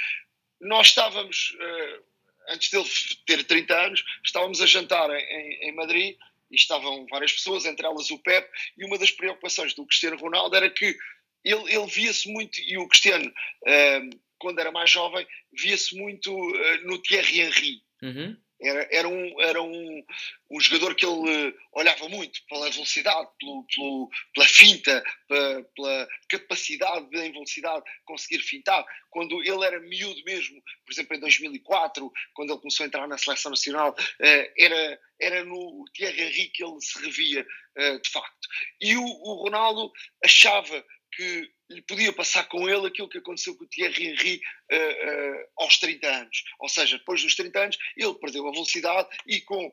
[0.62, 1.56] nós estávamos.
[1.56, 2.10] Uh,
[2.50, 2.90] antes dele
[3.28, 6.18] ter 30 anos, estávamos a jantar em, em Madrid
[6.52, 10.56] e estavam várias pessoas, entre elas o Pep, e uma das preocupações do Cristiano Ronaldo
[10.56, 10.96] era que
[11.44, 16.88] ele, ele via-se muito, e o Cristiano, uh, quando era mais jovem, via-se muito uh,
[16.88, 17.82] no Thierry Henry.
[18.02, 18.38] Uhum.
[18.62, 20.04] Era, era, um, era um,
[20.52, 27.10] um jogador que ele olhava muito pela velocidade, pelo, pelo, pela finta, pela, pela, capacidade
[27.10, 28.86] de, em velocidade, conseguir fintar.
[29.10, 33.18] Quando ele era miúdo mesmo, por exemplo, em 2004, quando ele começou a entrar na
[33.18, 37.46] seleção nacional, eh, era, era no Thierry Henry que ele se revia,
[37.78, 38.48] eh, de facto.
[38.82, 39.92] E o, o Ronaldo
[40.24, 44.42] achava que lhe podia passar com ele aquilo que aconteceu com o Thierry Henry
[44.72, 46.44] uh, uh, aos 30 anos.
[46.60, 49.72] Ou seja, depois dos 30 anos, ele perdeu a velocidade e com uh,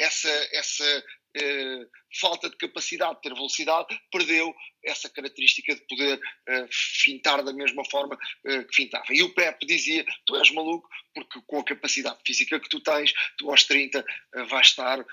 [0.00, 1.04] essa, essa
[2.20, 4.52] falta de capacidade de ter velocidade, perdeu
[4.84, 9.06] essa característica de poder uh, fintar da mesma forma uh, que fintava.
[9.10, 13.12] E o Pepe dizia: Tu és maluco, porque com a capacidade física que tu tens,
[13.38, 15.04] tu aos 30 uh, vais estar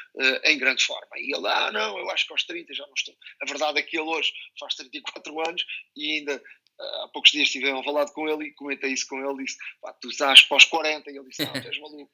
[0.45, 1.09] em grande forma.
[1.17, 3.15] E ele: Ah, não, eu acho que aos 30 já não estou.
[3.41, 5.63] A verdade é que ele hoje faz 34 anos
[5.95, 6.41] e ainda
[6.79, 9.43] há poucos dias estive a falar com ele e comentei isso com ele.
[9.43, 9.57] Disse:
[10.01, 11.11] Tu estás para os 40.
[11.11, 12.11] E ele disse: Não, tu és maluco,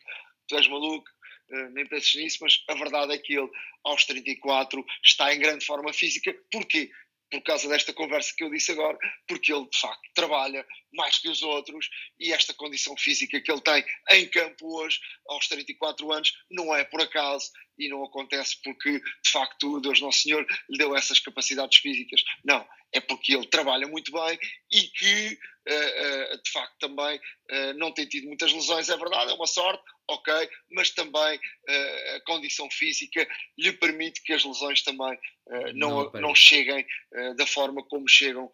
[0.50, 1.10] tu és maluco.
[1.50, 3.50] Uh, nem penses nisso, mas a verdade é que ele,
[3.84, 6.34] aos 34, está em grande forma física.
[6.52, 6.90] Porquê?
[7.30, 8.96] Por causa desta conversa que eu disse agora,
[9.28, 13.62] porque ele de facto trabalha mais que os outros e esta condição física que ele
[13.62, 19.00] tem em campo hoje, aos 34 anos, não é por acaso e não acontece porque
[19.00, 22.24] de facto Deus Nosso Senhor lhe deu essas capacidades físicas.
[22.46, 24.38] Não, é porque ele trabalha muito bem
[24.72, 27.20] e que uh, uh, de facto também
[27.78, 30.34] não tem tido muitas lesões, é verdade, é uma sorte, ok,
[30.72, 31.40] mas também
[32.16, 35.18] a condição física lhe permite que as lesões também
[35.74, 36.86] não, não, não, cheguem
[37.38, 38.52] da forma como chegam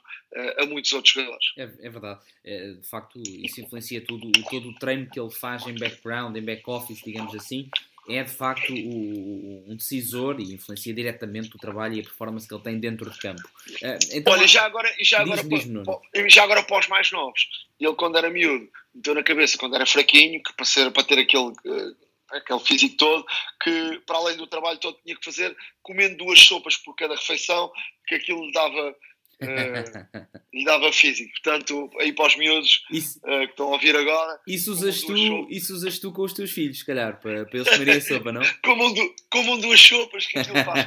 [0.57, 1.45] a muitos outros jogadores.
[1.57, 5.65] É, é verdade, é, de facto isso influencia tudo, todo o treino que ele faz
[5.67, 7.69] em background, em back office, digamos assim,
[8.09, 12.53] é de facto o, um decisor e influencia diretamente o trabalho e a performance que
[12.53, 13.41] ele tem dentro de campo.
[13.81, 17.47] Uh, então, Olha, já agora, já, agora, para, já agora para os mais novos,
[17.79, 21.19] ele quando era miúdo, meteu na cabeça quando era fraquinho, que para, ser, para ter
[21.19, 21.49] aquele.
[21.65, 23.25] Uh, aquele físico todo,
[23.59, 27.71] que para além do trabalho todo tinha que fazer, comendo duas sopas por cada refeição,
[28.07, 28.95] que aquilo lhe dava
[29.41, 30.17] uh,
[30.53, 31.31] lhe dava físico.
[31.31, 34.39] Portanto, aí para os miúdos isso, uh, que estão a ouvir agora.
[34.47, 37.69] Isso usas, tu, isso usas tu com os teus filhos, se calhar, para, para eles
[37.69, 38.41] comerem a sopa, não?
[38.63, 40.85] comam, du, comam duas sopas que aquilo faz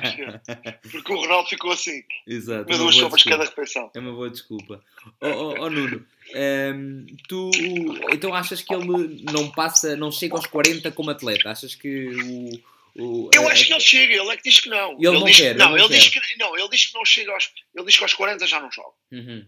[0.90, 2.02] Porque o Ronaldo ficou assim.
[2.26, 2.64] Exato.
[2.64, 3.38] Comeu duas sopas desculpa.
[3.38, 3.90] cada refeição.
[3.94, 4.82] É uma boa desculpa.
[5.20, 7.50] Oh, oh, oh Nuno, um, ehm, tu
[8.12, 11.50] então achas que ele não passa, não chega aos 40 como atleta?
[11.50, 14.92] Achas que o o, eu acho que ele chega, ele é que diz que não.
[14.92, 15.54] Ele, ele não diz, quer.
[15.56, 17.50] Não, ele, ele diz que não, ele diz que não chega aos.
[17.74, 18.94] Ele diz que aos 40 já não joga.
[19.10, 19.46] Uhum.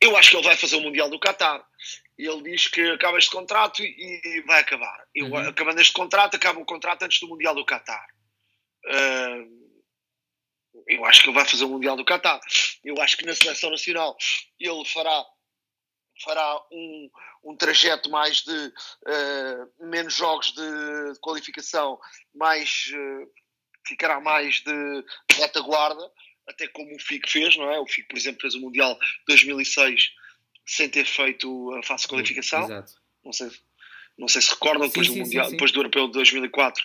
[0.00, 1.64] Eu acho que ele vai fazer o Mundial do Qatar.
[2.18, 5.04] Ele diz que acaba este contrato e, vai acabar.
[5.14, 5.36] Eu, uhum.
[5.36, 8.06] Acabando este contrato, acaba o contrato antes do Mundial do Qatar.
[8.86, 9.64] Uh,
[10.88, 12.40] eu acho que ele vai fazer o Mundial do Qatar.
[12.84, 14.16] Eu acho que na seleção nacional
[14.58, 15.24] ele fará
[16.22, 17.10] fará um,
[17.44, 21.98] um trajeto mais de uh, menos jogos de, de qualificação,
[22.34, 23.30] mais uh,
[23.86, 26.10] ficará mais de retaguarda,
[26.48, 27.78] até como o FIC fez, não é?
[27.78, 30.10] O FIC, por exemplo, fez o Mundial 2006
[30.66, 32.64] sem ter feito a fase de qualificação.
[32.64, 32.92] Exato.
[33.24, 33.50] Não sei,
[34.18, 36.84] não sei se recordam, depois, sim, do mundial, sim, depois do Europeu de 2004.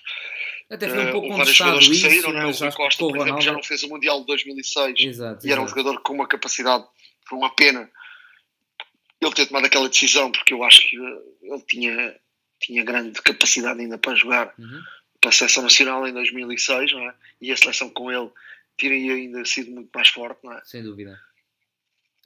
[0.70, 2.46] Até foi um pouco uh, vários jogadores que saíram, não é?
[2.46, 5.68] O Costa, por exemplo, já não fez o Mundial de 2006 exato, e era um
[5.68, 6.86] jogador com uma capacidade,
[7.28, 7.90] foi uma pena
[9.22, 12.20] ele ter tomado aquela decisão, porque eu acho que ele tinha,
[12.60, 14.82] tinha grande capacidade ainda para jogar uhum.
[15.20, 17.16] para a seleção nacional em 2006, não é?
[17.42, 18.30] E a seleção com ele
[18.78, 20.62] teria ainda sido muito mais forte, não é?
[20.64, 21.20] Sem dúvida.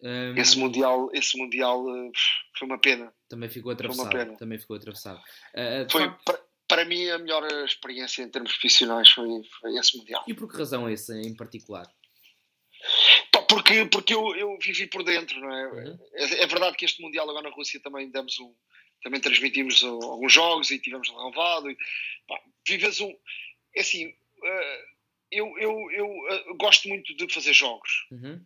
[0.04, 0.36] Um...
[0.38, 2.12] Esse mundial, esse mundial uh,
[2.58, 3.12] foi uma pena.
[3.30, 4.38] Também ficou atravessado.
[4.38, 5.18] Também ficou atravessado.
[5.18, 9.28] Uh, foi para, para mim a melhor experiência em termos profissionais foi,
[9.60, 10.24] foi esse mundial.
[10.28, 11.88] E por que razão esse em particular?
[13.48, 15.68] Porque, porque eu, eu vivi por dentro, não é?
[15.68, 16.00] Uhum.
[16.14, 16.44] é?
[16.44, 16.48] é?
[16.48, 18.54] verdade que este Mundial agora na Rússia também demos um.
[19.02, 21.70] Também transmitimos alguns jogos e tivemos relevado.
[21.70, 21.78] E,
[22.28, 23.14] pá, vives um.
[23.76, 24.84] É assim, uh,
[25.32, 28.08] eu, eu, eu uh, gosto muito de fazer jogos.
[28.12, 28.46] Uhum.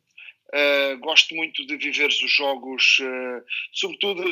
[0.54, 3.00] Uh, gosto muito de viver os jogos,
[3.74, 4.24] sobretudo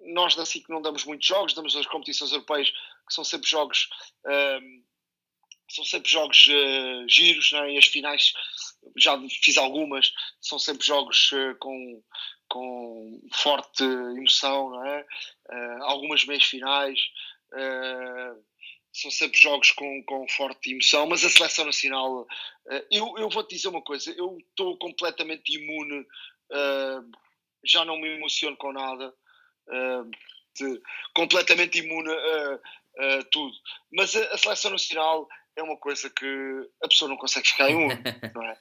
[0.00, 3.88] nós da SIC não damos muitos jogos, damos as competições europeias que são sempre jogos
[5.68, 7.72] são sempre jogos uh, giros, é?
[7.72, 8.32] e as finais,
[8.96, 12.02] já fiz algumas, são sempre jogos uh, com,
[12.48, 15.06] com forte emoção, não é?
[15.48, 16.98] Uh, algumas meias finais,
[18.92, 22.26] são sempre jogos com, com forte emoção, mas a seleção nacional,
[22.90, 26.04] eu, eu vou-te dizer uma coisa, eu estou completamente imune,
[27.64, 29.14] já não me emociono com nada,
[30.58, 30.82] de,
[31.14, 32.60] completamente imune a,
[32.98, 33.54] a tudo,
[33.92, 36.26] mas a, a seleção nacional é uma coisa que
[36.82, 37.88] a pessoa não consegue ficar em um,
[38.34, 38.58] não é?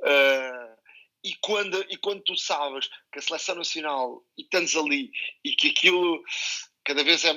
[0.00, 0.78] Uh,
[1.24, 5.10] e, quando, e quando tu sabes que a seleção nacional e estás ali
[5.44, 6.22] e que aquilo
[6.84, 7.34] cada vez é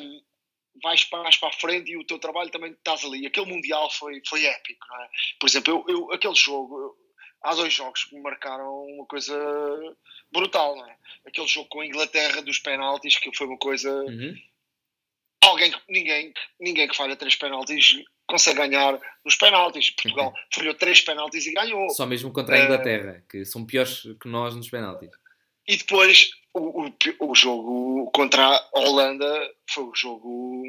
[0.81, 3.25] vais mais para a frente e o teu trabalho também estás ali.
[3.25, 5.09] Aquele Mundial foi, foi épico, não é?
[5.39, 6.95] Por exemplo, eu, eu aquele jogo, eu,
[7.43, 9.35] há dois jogos que me marcaram uma coisa
[10.31, 10.97] brutal, não é?
[11.25, 13.91] Aquele jogo com a Inglaterra dos penaltis, que foi uma coisa.
[13.91, 14.35] Uhum.
[15.43, 19.89] Alguém, ninguém, ninguém que falha três penaltis consegue ganhar nos penaltis.
[19.91, 20.33] Portugal uhum.
[20.53, 21.89] falhou três penaltis e ganhou.
[21.89, 25.09] Só mesmo contra a eh, Inglaterra, que são piores que nós nos penaltis.
[25.67, 30.63] E depois o, o, o, jogo contra a Holanda foi o jogo,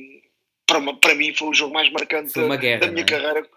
[0.67, 3.07] para, para mim, foi o jogo mais marcante guerra, da minha é?
[3.07, 3.49] carreira.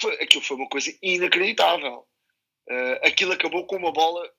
[0.00, 2.06] Foi, aquilo foi uma coisa inacreditável.
[2.68, 4.30] Uh, aquilo acabou com uma bola.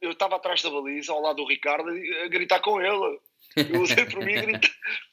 [0.00, 1.88] Eu estava atrás da baliza, ao lado do Ricardo,
[2.24, 3.18] a gritar com ele.
[3.56, 4.70] Eu usei por mim a gritar,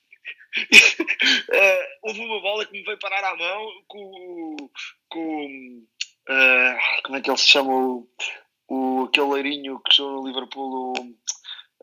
[0.58, 4.56] uh, houve uma bola que me veio parar à mão com,
[5.10, 5.84] com
[6.30, 8.08] uh, como é que ele se chama o,
[8.70, 11.02] o aquele leirinho que jogou no Liverpool o,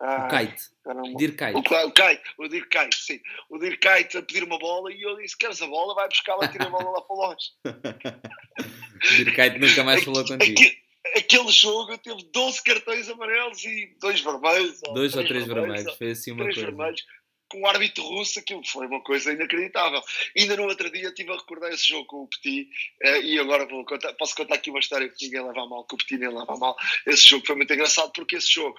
[0.04, 0.76] uh, o Kite
[1.16, 1.54] Dir Kite.
[1.54, 3.20] O, o Kite, o Dir Kite, sim.
[3.50, 5.94] O Dir Kite a pedir uma bola e eu disse: Queres a bola?
[5.94, 7.50] Vai buscar-la, tira a bola lá para longe.
[9.16, 10.60] Dir Kite nunca mais falou contigo.
[10.60, 10.78] Aqui,
[11.16, 14.80] aquele jogo teve 12 cartões amarelos e dois vermelhos.
[14.94, 16.60] Dois ou, três, três vermelhos, vermelhos, foi assim uma coisa.
[16.60, 17.04] Vermelhos
[17.48, 20.02] com o árbitro russo, aquilo foi uma coisa inacreditável.
[20.36, 22.68] Ainda no outro dia estive a recordar esse jogo com o Petit,
[23.04, 25.84] uh, e agora vou contar, posso contar aqui uma história que ninguém leva a mal,
[25.84, 26.76] que o Petit nem leva a mal.
[27.06, 28.76] Esse jogo foi muito engraçado, porque esse jogo,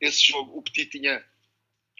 [0.00, 1.24] esse jogo, o Petit tinha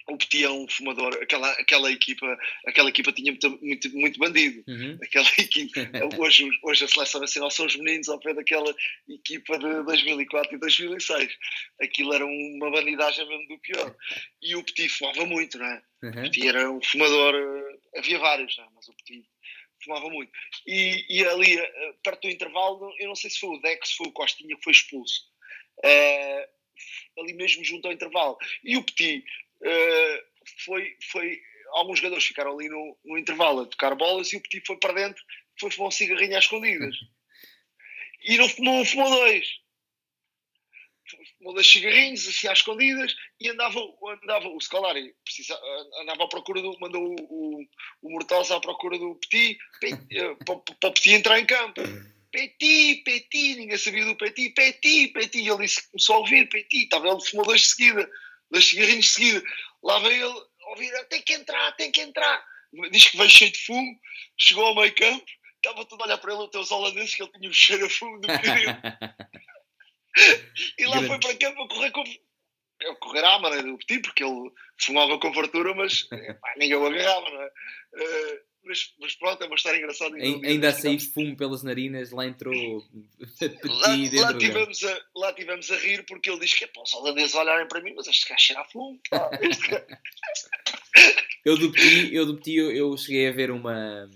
[0.06, 4.62] o é um fumador, aquela, aquela, equipa, aquela equipa tinha muito, muito, muito bandido.
[4.68, 4.98] Uhum.
[5.02, 5.80] Aquela equipa,
[6.18, 8.74] hoje, hoje a seleção nacional são os meninos ao pé daquela
[9.08, 11.32] equipa de 2004 e 2006.
[11.80, 13.96] Aquilo era uma bandidagem mesmo do pior.
[14.42, 15.82] E o Petit fumava muito, não é?
[16.02, 16.10] Uhum.
[16.10, 17.34] O Petit era um fumador,
[17.96, 18.68] havia vários, não é?
[18.74, 19.26] mas o Petit
[19.82, 20.32] fumava muito.
[20.66, 23.96] E, e ali, uh, perto do intervalo, eu não sei se foi o Dex, se
[23.96, 25.22] foi o Costinha que foi expulso.
[25.78, 26.54] Uh,
[27.20, 28.36] ali mesmo junto ao intervalo.
[28.62, 29.24] E o Petit
[30.64, 31.40] foi, foi.
[31.72, 34.92] Alguns jogadores ficaram ali no, no intervalo a tocar bolas e o Petit foi para
[34.92, 35.22] dentro,
[35.58, 36.94] foi fumar um cigarrinho às escondidas.
[38.22, 39.64] E não fumou, fumou dois
[41.38, 43.78] fumou dois cigarrinhos assim às escondidas e andava,
[44.22, 45.58] andava o Scolari precisa,
[46.00, 47.64] andava à procura do mandou o, o,
[48.02, 49.58] o Mortosa à procura do Petit,
[50.10, 51.82] eh, para, para o Petit entrar em campo
[52.34, 57.08] Petit, Petit, ninguém sabia do Petit, Petit, Petit, ele disse, começou a ouvir Petit, estava
[57.08, 58.10] ele fumou dois de seguida,
[58.50, 59.42] dois cigarrinhos de seguida,
[59.82, 62.44] lá veio ele ouvir, tem que entrar, tem que entrar,
[62.90, 64.00] diz que veio cheio de fumo,
[64.38, 65.24] chegou ao meio campo,
[65.56, 67.90] estava tudo a olhar para ele, até os holandeses, que ele tinha um cheiro a
[67.90, 68.70] fumo do pneu.
[70.78, 71.08] e lá Grande.
[71.08, 72.02] foi para campo a correr com.
[72.02, 76.86] A correr à maneira do Petit, porque ele fumava com fartura, mas pá, ninguém o
[76.86, 77.46] agarrava, não é?
[77.46, 80.16] Uh, mas, mas, pronto, é uma história engraçada.
[80.16, 82.84] Ainda a sair fumo pelas narinas, lá entrou
[83.38, 86.82] Petit lá, lá tivemos, a, lá tivemos a rir porque ele diz que é para
[86.82, 89.00] os holandeses olharem para mim, mas este gajo cheira a fumo.
[91.44, 94.08] eu do Petit, eu, do Petit eu, eu, cheguei a ver uma,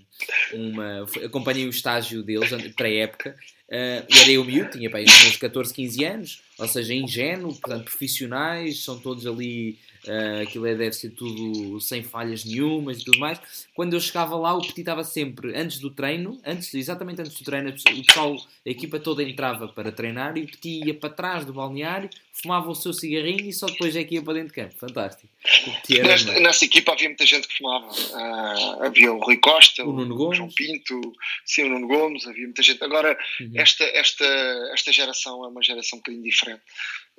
[0.53, 1.05] uma.
[1.25, 3.37] Acompanhei o estágio deles, pré-época,
[3.69, 8.83] Uh, era eu miúdo, tinha bem, uns 14, 15 anos, ou seja, ingênuo, portanto, profissionais,
[8.83, 13.39] são todos ali Uh, aquilo é, deve ser tudo sem falhas nenhumas e tudo mais.
[13.75, 17.43] Quando eu chegava lá, o Petit estava sempre antes do treino, antes, exatamente antes do
[17.43, 18.35] treino, o pessoal,
[18.65, 22.09] a equipa toda entrava para treinar e o Petit ia para trás do balneário,
[22.41, 24.75] fumava o seu cigarrinho e só depois é que ia para dentro de campo.
[24.77, 25.29] Fantástico.
[25.89, 27.87] Nesta, nessa equipa havia muita gente que fumava.
[27.87, 30.33] Uh, havia o Rui Costa, o, Nuno Gomes.
[30.33, 31.13] o João Pinto,
[31.45, 32.83] sim, o Nuno Gomes, havia muita gente.
[32.83, 33.51] Agora, uhum.
[33.55, 34.25] esta, esta,
[34.73, 36.61] esta geração é uma geração um bocadinho diferente.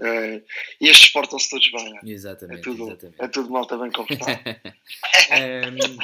[0.01, 0.43] Uh,
[0.81, 1.95] e estes portam-se todos bem.
[1.99, 2.11] É?
[2.11, 2.61] Exatamente.
[2.61, 3.23] É tudo, exatamente.
[3.23, 4.37] É tudo mal também confortável.
[5.31, 5.99] um,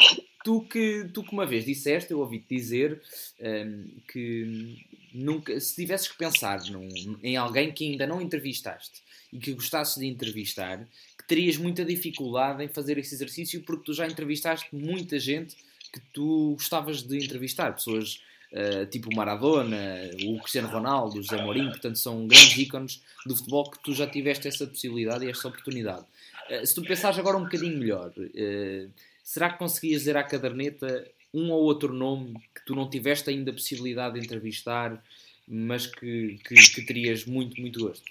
[0.45, 3.01] tu, que, tu que uma vez disseste, eu ouvi-te dizer
[3.41, 9.39] um, que nunca, se tivesses que pensar num, em alguém que ainda não entrevistaste e
[9.39, 14.07] que gostasses de entrevistar, que terias muita dificuldade em fazer esse exercício porque tu já
[14.07, 15.57] entrevistaste muita gente
[15.91, 18.21] que tu gostavas de entrevistar, pessoas
[18.57, 23.71] uh, tipo Maradona, o Cristiano Ronaldo, o José Mourinho, portanto são grandes ícones do futebol
[23.71, 26.05] que tu já tiveste essa possibilidade e essa oportunidade.
[26.51, 28.91] Uh, se tu pensares agora um bocadinho melhor, uh,
[29.23, 33.51] será que conseguias dizer à caderneta um ou outro nome que tu não tiveste ainda
[33.51, 35.03] a possibilidade de entrevistar,
[35.47, 38.05] mas que, que, que terias muito, muito gosto?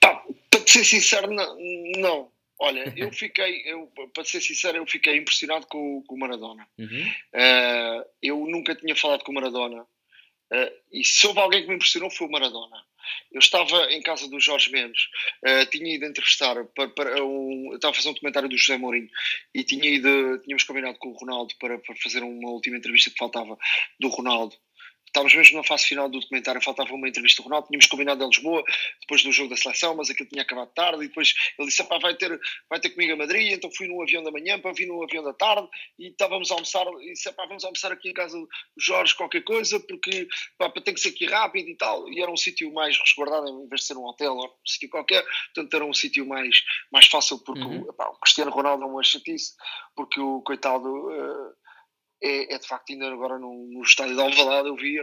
[0.00, 1.56] Pá, para ser sincero, não.
[1.98, 2.28] não.
[2.60, 6.66] Olha, eu fiquei, eu, para ser sincero, eu fiquei impressionado com, com o Maradona.
[6.76, 7.06] Uhum.
[7.34, 9.82] Uh, eu nunca tinha falado com o Maradona.
[9.82, 12.76] Uh, e se houve alguém que me impressionou foi o Maradona.
[13.32, 15.04] Eu estava em casa do Jorge Mendes,
[15.46, 19.08] uh, tinha ido entrevistar para, para um, estava a fazer um documentário do José Mourinho
[19.54, 23.18] e tinha ido, tínhamos combinado com o Ronaldo para, para fazer uma última entrevista que
[23.18, 23.56] faltava
[24.00, 24.56] do Ronaldo
[25.08, 28.22] estávamos mesmo na fase final do documentário, faltava uma entrevista com o Ronaldo, tínhamos combinado
[28.22, 28.62] em Lisboa,
[29.00, 32.14] depois do jogo da seleção, mas aquilo tinha acabado tarde, e depois ele disse, vai
[32.14, 35.02] ter, vai ter comigo a Madrid, então fui no avião da manhã, para vir no
[35.02, 35.68] avião da tarde,
[35.98, 39.80] e estávamos a almoçar, e disse, vamos almoçar aqui em casa do Jorge qualquer coisa,
[39.80, 43.48] porque pá, tem que ser aqui rápido e tal, e era um sítio mais resguardado,
[43.48, 46.62] em vez de ser um hotel ou um sítio qualquer, portanto era um sítio mais,
[46.92, 47.82] mais fácil, porque uhum.
[47.82, 49.54] o, o Cristiano Ronaldo é uma chatice,
[49.94, 50.88] porque o coitado...
[50.88, 51.67] Uh,
[52.22, 55.02] é, é, de facto ainda agora no, no estádio de Alvalade eu via,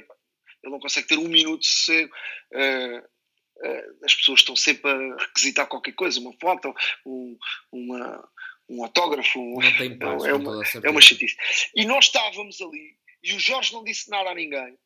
[0.64, 2.14] ele não consegue ter um minuto de sossego.
[2.52, 6.74] Uh, uh, as pessoas estão sempre a requisitar qualquer coisa, uma foto,
[7.06, 7.38] um,
[7.72, 8.30] uma,
[8.70, 9.40] um autógrafo.
[9.40, 9.60] Um,
[10.00, 11.38] paz, é, uma, é uma chatice.
[11.76, 14.78] E nós estávamos ali e o Jorge não disse nada a ninguém.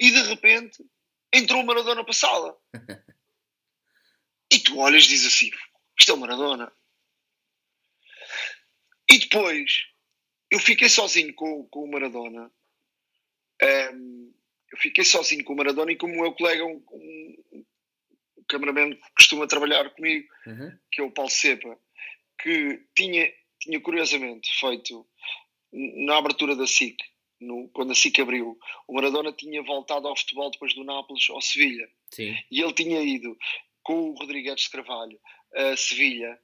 [0.00, 0.82] E de repente
[1.32, 2.56] entrou o Maradona para a sala.
[4.50, 5.50] e tu olhas e dizes assim:
[5.98, 6.72] isto é o Maradona.
[9.10, 9.88] E depois
[10.50, 12.50] eu fiquei sozinho com, com o Maradona.
[13.62, 14.32] Um,
[14.72, 17.64] eu fiquei sozinho com o Maradona e com o meu colega, um, um, um
[18.48, 20.78] cameraman que costuma trabalhar comigo, uhum.
[20.92, 21.78] que é o Paulo Sepa,
[22.40, 25.06] que tinha, tinha curiosamente feito
[25.72, 26.96] na abertura da SIC,
[27.40, 31.40] no, quando a SIC abriu, o Maradona tinha voltado ao futebol depois do Nápoles ao
[31.40, 31.88] Sevilha.
[32.12, 32.36] Sim.
[32.50, 33.36] E ele tinha ido
[33.82, 35.20] com o Rodrigues de Carvalho
[35.54, 36.38] a Sevilha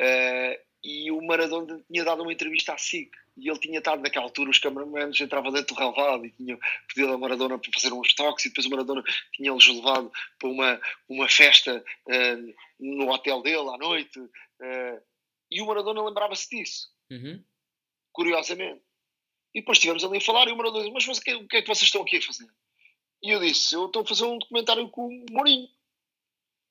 [0.00, 4.26] uh, e o Maradona tinha dado uma entrevista à SIC e ele tinha estado naquela
[4.26, 8.14] altura, os cameramans entravam dentro do relevado e tinham pedido ao Maradona para fazer uns
[8.14, 9.02] toques e depois o Maradona
[9.32, 15.02] tinha-lhes levado para uma, uma festa uh, no hotel dele à noite uh,
[15.50, 17.42] e o Maradona lembrava-se disso uhum.
[18.12, 18.82] curiosamente
[19.54, 21.56] e depois estivemos ali a falar e o Maradona disse, mas o que, o que
[21.56, 22.48] é que vocês estão aqui a fazer?
[23.22, 25.68] e eu disse, eu estou a fazer um documentário com o Mourinho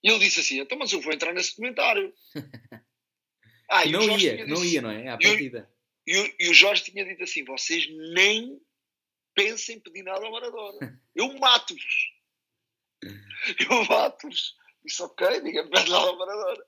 [0.04, 2.14] e ele disse assim, então mas eu vou entrar nesse documentário
[3.70, 5.08] ah, não ia, não ia, não é?
[5.08, 5.71] À partida.
[6.06, 8.60] E o, e o Jorge tinha dito assim: vocês nem
[9.36, 11.02] pensem em pedir nada ao Maradona.
[11.16, 12.12] Eu mato-vos.
[13.60, 14.56] Eu mato-vos.
[14.84, 16.64] Disse, ok, ninguém pede nada ao Maradona.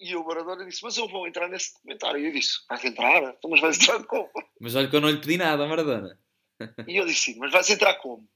[0.00, 2.20] E o Maradona disse, mas eu vou entrar nesse documentário.
[2.20, 3.22] E eu disse, vais entrar?
[3.22, 4.30] Então, mas vais entrar como?
[4.60, 6.18] Mas olha que eu não lhe pedi nada ao Maradona.
[6.86, 8.28] E eu disse, sim, mas vais entrar como?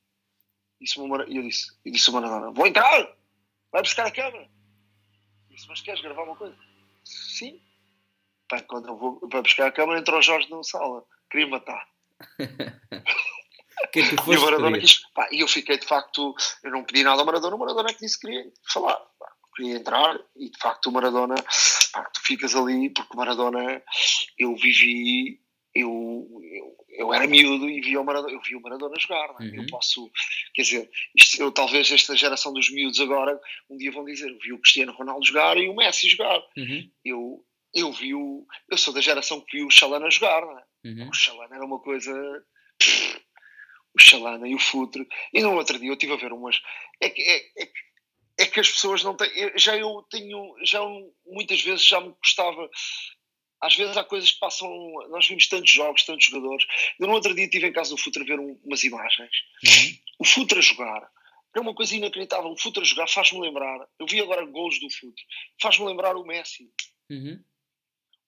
[0.80, 3.16] Disse e eu disse, e disse o Maradona, vou entrar!
[3.70, 4.50] Vai buscar a câmera.
[5.48, 6.57] Disse, mas queres gravar uma coisa?
[7.04, 7.61] Sim.
[8.49, 11.05] Pá, quando eu vou para buscar a câmera, entrou o Jorge na sala.
[11.30, 11.88] Queria matar.
[13.92, 16.84] que é que e o Maradona quis, pá, e eu fiquei de facto, eu não
[16.84, 20.18] pedi nada ao Maradona, o Maradona é que disse que queria falar, pá, queria entrar
[20.36, 21.34] e de facto o Maradona,
[21.92, 23.82] pá, tu ficas ali porque o Maradona,
[24.38, 25.40] eu vivi,
[25.74, 29.44] eu, eu, eu era miúdo e via o Maradona, eu vi o Maradona jogar, é?
[29.44, 29.55] uhum.
[29.55, 30.11] eu posso,
[30.55, 33.38] quer dizer, isto, eu, talvez esta geração dos miúdos agora,
[33.68, 36.90] um dia vão dizer, eu vi o Cristiano Ronaldo jogar e o Messi jogar, uhum.
[37.05, 37.44] eu,
[37.77, 40.64] eu vi o, eu sou da geração que viu o Chalana jogar, não é?
[40.85, 41.09] Uhum.
[41.11, 42.12] O Chalana era uma coisa
[43.97, 45.09] o Chalana e o Futre.
[45.33, 46.61] E no outro dia eu estive a ver umas.
[47.01, 47.70] É que, é, é,
[48.41, 49.31] é que as pessoas não têm.
[49.57, 50.55] Já eu tenho.
[50.64, 50.81] Já
[51.27, 52.68] muitas vezes já me gostava.
[53.61, 54.68] Às vezes há coisas que passam.
[55.09, 56.66] Nós vimos tantos jogos, tantos jogadores.
[57.01, 59.31] Eu no outro dia estive em casa do Futre a ver um, umas imagens.
[59.64, 59.97] Uhum.
[60.20, 61.11] O Futre a jogar.
[61.57, 62.51] É uma coisa inacreditável.
[62.51, 63.89] O Futre a jogar faz-me lembrar.
[63.99, 65.24] Eu vi agora golos do Futre.
[65.61, 66.70] Faz-me lembrar o Messi.
[67.11, 67.43] Uhum.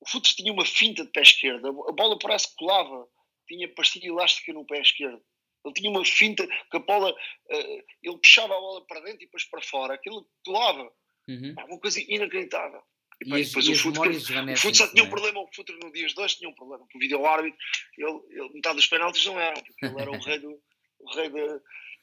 [0.00, 1.66] O Futre tinha uma finta de pé esquerdo.
[1.88, 3.06] A bola parece que colava.
[3.46, 5.22] Tinha pastilha elástica no pé esquerdo.
[5.64, 9.26] Ele tinha uma finta que a bola, uh, ele puxava a bola para dentro e
[9.26, 10.92] depois para fora, aquilo colava.
[11.28, 11.54] Uhum.
[11.58, 12.82] É uma coisa inacreditável.
[13.24, 16.14] E, e depois o Futre, o Futre só tinha um problema, o Futre no dias
[16.14, 17.58] dois tinha um problema, com o vídeo árbitro,
[17.96, 20.62] ele, ele, metade dos penaltis não eram, porque ele era o rei, do,
[21.00, 21.60] o rei, de,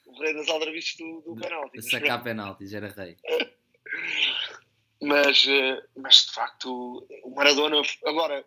[0.07, 1.81] o rei das aldrabices do, do penalti.
[1.83, 3.15] Sacar penaltis, era rei.
[5.01, 8.45] Mas, eh, mas de facto, o Maradona, agora,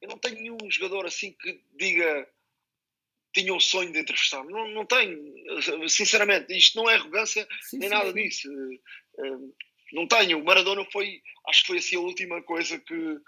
[0.00, 2.28] eu não tenho nenhum jogador assim que diga
[3.34, 4.44] tinha o sonho de entrevistar.
[4.44, 5.18] Não, não tenho,
[5.88, 8.14] sinceramente, isto não é arrogância sim, nem sim, nada sim.
[8.14, 8.48] disso.
[9.18, 9.38] Eh,
[9.92, 10.38] não tenho.
[10.38, 13.18] O Maradona foi, acho que foi assim a última coisa que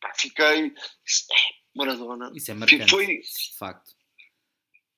[0.00, 0.72] pá, fiquei.
[1.74, 2.32] Maradona.
[2.34, 3.06] Isso é marcante, foi...
[3.06, 3.94] de facto.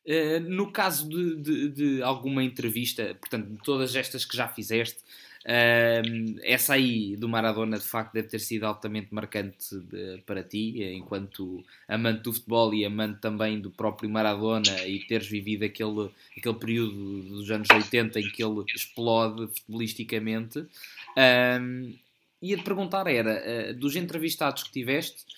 [0.05, 5.01] Uh, no caso de, de, de, alguma entrevista, portanto, de todas estas que já fizeste,
[5.45, 10.83] Uh, essa aí do Maradona de facto deve ter sido altamente marcante de, para ti,
[10.95, 16.55] enquanto amante do futebol e amante também do próprio Maradona e teres vivido aquele, aquele
[16.55, 20.61] período dos anos 80 em que ele explode futbolisticamente.
[20.61, 21.93] Uh,
[22.41, 25.33] ia-te perguntar era, uh, dos entrevistados que tiveste, eh,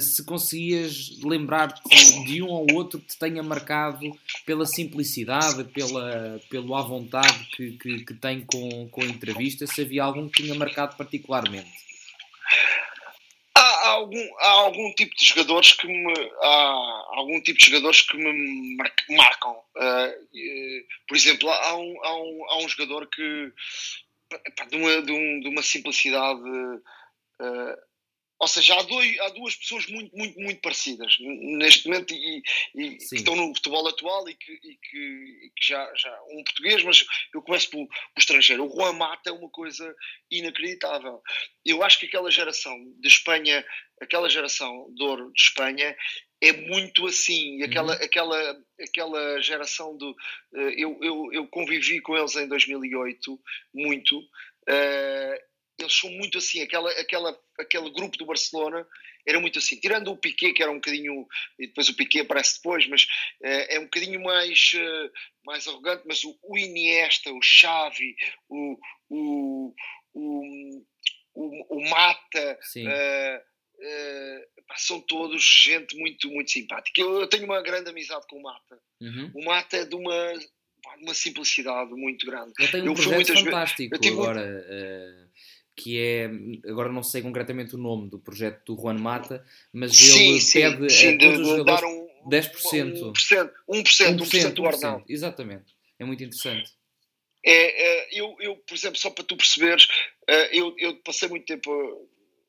[0.00, 1.82] se conseguias lembrar-te
[2.24, 4.10] de um ou outro que te tenha marcado
[4.46, 9.82] pela simplicidade, pela, pelo à vontade que, que, que tem com, com a entrevista, se
[9.82, 11.70] havia algum que tinha marcado particularmente.
[13.54, 16.12] Há algum, há algum tipo de jogadores que me
[16.42, 18.76] há algum tipo de jogadores que me
[19.16, 23.52] marcam uh, por exemplo há um, há um, há um jogador que
[24.68, 27.85] de uma, de, um, de uma simplicidade uh,
[28.38, 32.42] ou seja, há, dois, há, duas pessoas muito, muito, muito parecidas neste momento e,
[32.74, 34.98] e que estão no futebol atual e que, e que,
[35.46, 36.14] e que, já, já.
[36.30, 38.66] Um português, mas eu começo pelo, pelo, estrangeiro.
[38.66, 39.94] O Juan Mata é uma coisa
[40.30, 41.22] inacreditável.
[41.64, 43.64] Eu acho que aquela geração de Espanha,
[44.02, 45.96] aquela geração de ouro de Espanha,
[46.42, 47.62] é muito assim.
[47.62, 48.04] Aquela, uhum.
[48.04, 50.10] aquela, aquela geração do.
[50.52, 53.40] Uh, eu, eu, eu convivi com eles em 2008,
[53.72, 54.18] muito.
[54.68, 58.86] Uh, eles são muito assim, aquela, aquela, aquele grupo do Barcelona
[59.26, 61.26] era muito assim, tirando o Piquet, que era um bocadinho,
[61.58, 65.10] e depois o Piquet aparece depois, mas uh, é um bocadinho mais, uh,
[65.44, 68.14] mais arrogante, mas o, o, Iniesta, o Xavi,
[68.48, 68.78] o,
[69.10, 69.74] o,
[70.14, 70.82] o,
[71.34, 73.56] o, o Mata, uh,
[74.76, 77.00] são todos gente muito, muito simpática.
[77.00, 78.80] Eu, eu, tenho uma grande amizade com o Mata.
[79.00, 79.32] Uhum.
[79.34, 80.32] O Mata é de uma,
[81.02, 82.52] uma simplicidade muito grande.
[82.58, 85.26] Eu tenho um eu projeto fantástico agora
[85.76, 86.30] que é,
[86.70, 90.90] agora não sei concretamente o nome do projeto do Juan Mata, mas ele sim, pede
[90.90, 93.12] sim, a todos de, os dar um, 10%.
[93.12, 95.04] 1%, 1%, 1%, 1% do ordenado.
[95.06, 96.70] Exatamente, é muito interessante.
[97.44, 99.86] É, é, eu, eu, por exemplo, só para tu perceberes,
[100.26, 101.70] é, eu, eu passei muito tempo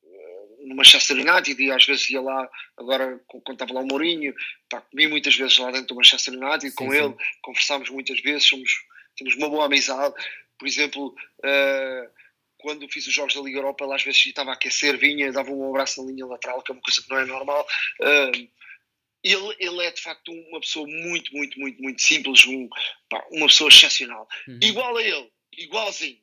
[0.04, 4.34] é, no Manchester United e às vezes ia lá, agora quando estava lá o Mourinho,
[4.70, 6.96] pá, comi muitas vezes lá dentro do Manchester United sim, com sim.
[6.96, 8.70] ele, conversámos muitas vezes, somos,
[9.16, 10.14] temos uma boa amizade.
[10.58, 11.14] Por exemplo,
[11.44, 12.10] uh,
[12.58, 15.50] quando fiz os jogos da Liga Europa, ele às vezes estava a aquecer, vinha, dava
[15.50, 17.66] um abraço na linha lateral, que é uma coisa que não é normal.
[18.00, 18.48] Uh,
[19.22, 22.68] ele, ele é de facto uma pessoa muito, muito, muito, muito simples, um,
[23.08, 24.28] pá, uma pessoa excepcional.
[24.46, 24.58] Uhum.
[24.62, 26.18] Igual a ele, igualzinho,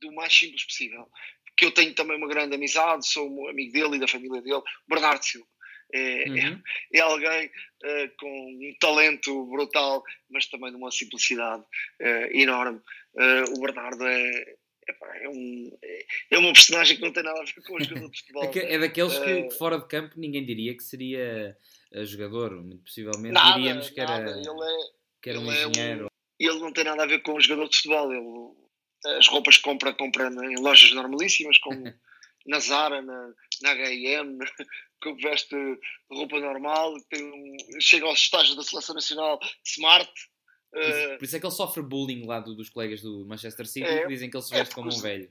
[0.00, 1.08] do mais simples possível.
[1.56, 4.62] Que eu tenho também uma grande amizade, sou um amigo dele e da família dele,
[4.88, 5.46] Bernardo Silva.
[5.92, 6.62] É, uhum.
[6.92, 12.80] é, é, alguém uh, com um talento brutal, mas também de uma simplicidade uh, enorme.
[13.14, 14.56] Uh, o Bernardo é,
[14.88, 15.78] é, um,
[16.30, 18.44] é uma personagem que não tem nada a ver com o jogador de futebol.
[18.54, 21.56] é, daqueles que, fora de campo ninguém diria que seria
[22.04, 24.76] jogador, muito possivelmente nada, diríamos que era, ele é,
[25.22, 26.06] que era um engenheiro.
[26.06, 26.08] Um,
[26.38, 28.12] ele não tem nada a ver com o jogador de futebol.
[28.12, 31.84] Ele, as roupas que compra, compra em lojas normalíssimas, como
[32.46, 33.32] na Zara, na,
[33.62, 34.38] na H&M,
[35.02, 35.56] que veste
[36.10, 40.10] roupa normal, tem um, chega aos estágios da seleção nacional smart.
[40.74, 43.24] Por isso, uh, por isso é que ele sofre bullying lá do, dos colegas do
[43.24, 45.30] Manchester City, é, que dizem que ele se veste é, como um velho.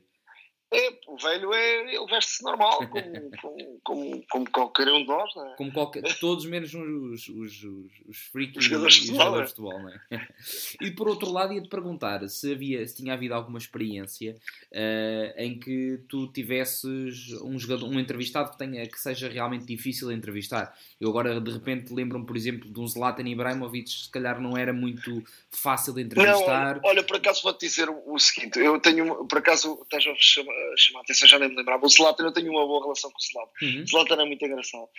[0.74, 5.36] É, o velho é, ele veste-se normal, como, como, como, como, qualquer um de nós,
[5.36, 5.55] não é?
[5.55, 9.80] Como qualquer, todos menos os, os, os, os freaks os jogadores, de, futebol, de futebol,
[9.80, 9.99] não é?
[10.82, 14.36] E por outro lado, ia-te perguntar se, havia, se tinha havido alguma experiência
[14.71, 20.09] uh, em que tu tivesses um, jogador, um entrevistado que, tenha, que seja realmente difícil
[20.09, 20.76] de entrevistar.
[20.99, 24.74] Eu agora, de repente, lembro-me, por exemplo, de um Zlatan Ibrahimovic, se calhar não era
[24.74, 26.76] muito fácil de entrevistar.
[26.76, 30.15] Não, olha, por acaso vou-te dizer o, o seguinte, eu tenho, por acaso, estás a
[30.17, 31.86] chamar chamar a atenção, já nem me lembrava.
[31.86, 33.51] O Zlatan, eu tenho uma boa relação com o Zlatan.
[33.61, 33.84] Uhum.
[33.84, 34.89] O Zlatan é muito engraçado.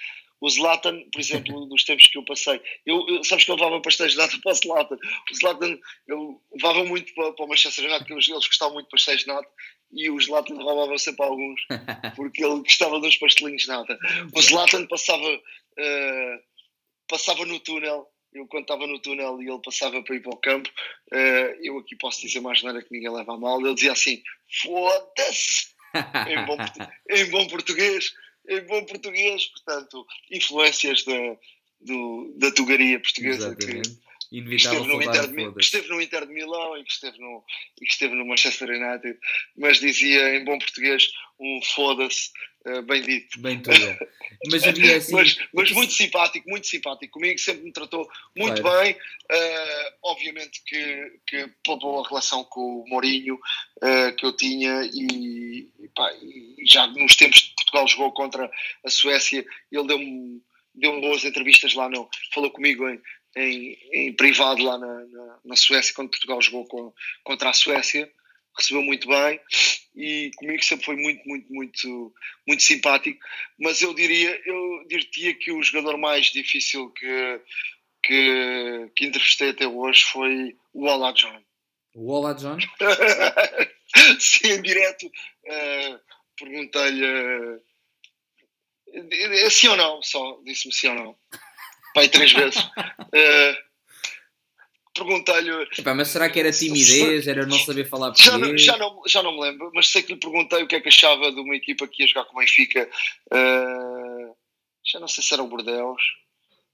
[0.41, 3.81] O Zlatan, por exemplo, dos tempos que eu passei, eu, eu sabes que eu levava
[3.81, 4.97] pastéis de nata para o Zlatan.
[4.97, 8.91] O Zlatan, eu levava muito para, para o Manchester United, porque eles, gostavam muito de
[8.91, 9.49] pastéis de nata
[9.93, 11.61] e o Zlatan roubava sempre alguns,
[12.17, 13.99] porque ele gostava dos pastelinhos de nata.
[14.35, 16.43] O Zlatan passava, uh,
[17.09, 20.37] passava no túnel eu quando estava no túnel e ele passava para ir para o
[20.37, 20.69] campo,
[21.13, 24.23] uh, eu aqui posso dizer mais nada que ninguém leva a mal, ele dizia assim,
[24.63, 25.73] foda-se!
[26.29, 26.57] em, bom,
[27.09, 28.13] em bom português,
[28.49, 31.37] em bom português, portanto, influências da,
[31.81, 33.81] do, da tugaria portuguesa que,
[34.43, 37.45] que, esteve no Inter de, que esteve no Inter de Milão e que esteve no,
[37.81, 39.19] e que esteve no Manchester United,
[39.57, 41.09] mas dizia em bom português
[41.39, 42.31] um foda-se
[42.67, 43.41] uh, bem dito.
[43.41, 43.77] Bem tudo.
[44.51, 45.15] Mas havia assim.
[45.15, 48.07] mas, mas, muito simpático, muito simpático comigo, sempre me tratou
[48.37, 48.83] muito claro.
[48.83, 48.93] bem.
[48.93, 55.67] Uh, obviamente que, que pela boa relação com o Mourinho uh, que eu tinha e,
[55.95, 58.51] pá, e, já nos tempos que Portugal jogou contra
[58.85, 60.43] a Suécia, ele deu-me
[60.75, 63.01] deu boas entrevistas lá, no, falou comigo em,
[63.37, 68.11] em, em privado lá na, na, na, Suécia, quando Portugal jogou com, contra a Suécia
[68.57, 69.41] recebeu muito bem
[69.97, 72.15] e comigo sempre foi muito, muito, muito,
[72.47, 73.19] muito simpático.
[73.59, 77.41] Mas eu diria, eu diria que o jogador mais difícil que,
[78.03, 81.43] que, que entrevistei até hoje foi o Ola John.
[81.95, 82.59] O Ola John?
[84.19, 85.07] Sim, em direto.
[85.07, 86.01] Uh,
[86.37, 87.07] Perguntei-lhe
[89.47, 91.17] uh, sim ou não, só disse-me sim ou não.
[91.95, 92.61] Pai, três vezes.
[93.15, 93.55] Uh,
[94.93, 95.69] perguntei-lhe.
[95.95, 97.29] Mas será que era timidez?
[97.29, 98.33] Era não saber falar português?
[98.33, 100.75] Já não, já, não, já não me lembro, mas sei que lhe perguntei o que
[100.75, 102.91] é que achava de uma equipa que ia jogar com o Benfica.
[103.33, 104.35] Uh,
[104.85, 106.03] já não sei se era o Bordeaux.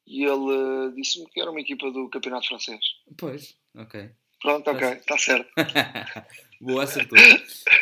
[0.06, 2.80] E ele uh, disse-me que era uma equipa do Campeonato Francês.
[3.18, 4.10] Pois, ok.
[4.40, 5.50] Pronto, ok, está certo.
[6.60, 7.18] Boa, acertou.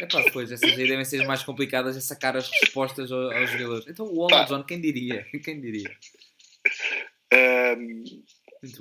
[0.00, 3.86] Epá, depois, essas aí devem ser mais complicadas a sacar as respostas aos, jogadores.
[3.88, 5.24] Então, o John, quem diria?
[5.42, 5.96] Quem diria?
[7.32, 8.04] Um,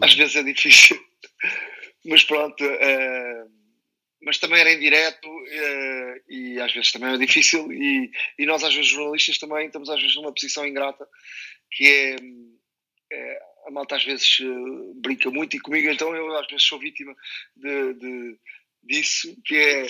[0.02, 0.98] às vezes é difícil.
[2.06, 3.52] Mas pronto, uh,
[4.22, 7.72] mas também era em direto uh, e às vezes também era difícil.
[7.72, 11.08] E, e nós às vezes jornalistas também estamos às vezes numa posição ingrata
[11.72, 12.16] que é,
[13.12, 16.80] é a malta às vezes uh, brinca muito e comigo então eu às vezes sou
[16.80, 17.14] vítima
[17.56, 18.40] de, de
[18.84, 19.88] disso que é,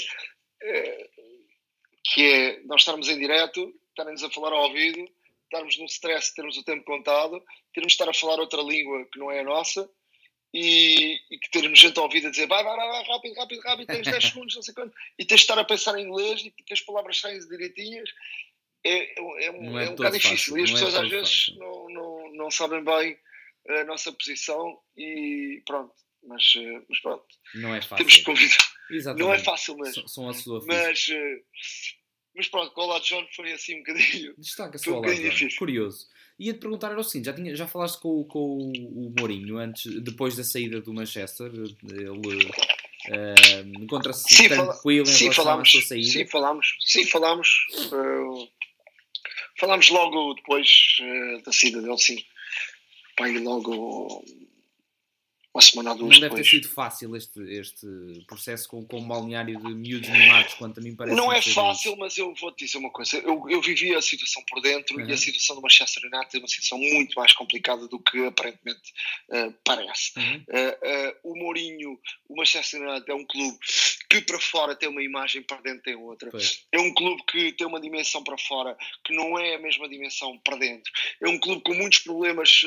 [0.63, 1.09] é,
[2.03, 5.07] que é nós estarmos em direto estarem-nos a falar ao ouvido
[5.47, 7.43] estarmos num stress, termos o tempo contado
[7.73, 9.89] termos de estar a falar outra língua que não é a nossa
[10.53, 13.87] e, e que termos gente a ouvir a dizer vai, vai, vai, rápido, rápido, rápido,
[13.87, 16.51] tens 10 segundos, não sei quanto, e tens de estar a pensar em inglês e
[16.51, 18.09] que as palavras saem direitinhas,
[18.83, 20.57] é, é, é, um, é, é um bocado difícil.
[20.57, 23.17] E as pessoas às vezes não, não, não sabem bem
[23.69, 25.93] a nossa posição e pronto.
[26.23, 27.25] Mas, eh, mas pronto.
[27.55, 27.97] Não é fácil.
[27.97, 28.57] Temos que convidar.
[28.89, 29.23] Exatamente.
[29.27, 30.09] Não é fácil mesmo.
[30.09, 31.07] São, a sua mas,
[32.37, 34.35] mas pronto, com o lado John foi assim um bocadinho.
[34.37, 35.57] Destaca-se um bocadinho difícil.
[35.57, 36.07] Curioso.
[36.39, 40.35] Ia-te perguntar era o seguinte, já, tinha, já falaste com, com o Mourinho antes, depois
[40.35, 41.51] da saída do Manchester?
[41.51, 46.07] Ele uh, encontra-se tranquilo em sim, falámos, à saída?
[46.07, 46.77] Sim, falámos.
[46.81, 47.49] Sim, falámos.
[47.91, 48.47] Uh,
[49.59, 50.69] falámos logo depois
[51.01, 52.23] uh, da saída dele, sim.
[53.17, 54.23] Pai, logo
[55.57, 56.49] uma semana ou duas Não deve depois.
[56.49, 57.87] ter sido fácil este, este
[58.27, 61.17] processo com, com um balneário de miúdos mimados, quanto a mim parece.
[61.17, 61.99] Não é fácil, isso.
[61.99, 63.17] mas eu vou-te dizer uma coisa.
[63.17, 65.09] Eu, eu vivi a situação por dentro uhum.
[65.09, 68.93] e a situação do Manchester United é uma situação muito mais complicada do que aparentemente
[69.29, 70.13] uh, parece.
[70.15, 70.45] Uhum.
[70.47, 71.99] Uh, uh, o Mourinho,
[72.29, 73.57] o Manchester United é um clube
[74.11, 76.29] que para fora tem uma imagem, para dentro tem outra.
[76.29, 76.65] Pois.
[76.71, 80.37] É um clube que tem uma dimensão para fora que não é a mesma dimensão
[80.37, 80.91] para dentro.
[81.19, 82.61] É um clube com muitos problemas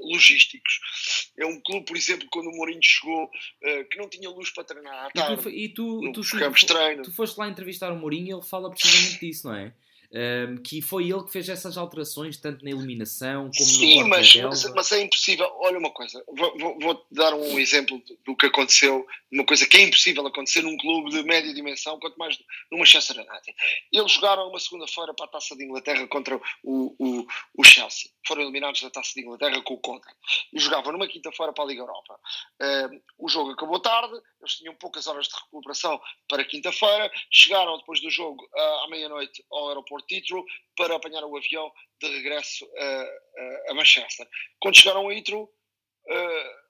[0.00, 1.30] logísticos.
[1.38, 4.64] É um clube, por exemplo, quando o Mourinho chegou, uh, que não tinha luz para
[4.64, 5.48] treinar à tarde.
[5.48, 8.70] E tu, e tu, tu, tu, tu foste lá entrevistar o Mourinho e ele fala
[8.70, 9.72] precisamente disso, não é?
[10.12, 14.34] Um, que foi ele que fez essas alterações, tanto na eliminação como Sim, no mas,
[14.36, 15.50] mas, mas, é impossível.
[15.58, 19.76] Olha uma coisa, vou-te vou, vou dar um exemplo do, que aconteceu, uma coisa que
[19.76, 22.38] é impossível acontecer num clube de média dimensão, quanto mais
[22.70, 23.54] no Manchester United.
[23.92, 27.26] Eles jogaram uma segunda-feira para a Taça de Inglaterra contra o, o,
[27.58, 28.10] o, Chelsea.
[28.26, 30.06] Foram eliminados da Taça de Inglaterra com o Conte.
[30.52, 32.20] E jogavam numa quinta-feira para a Liga Europa.
[32.60, 38.00] Um, o jogo acabou tarde, eles tinham poucas horas de recuperação para quinta-feira, chegaram depois
[38.00, 40.44] do jogo uh, à meia-noite ao aeroporto Heathrow
[40.76, 44.28] para apanhar o avião de regresso a, a Manchester.
[44.60, 46.66] Quando chegaram a Heathrow, uh,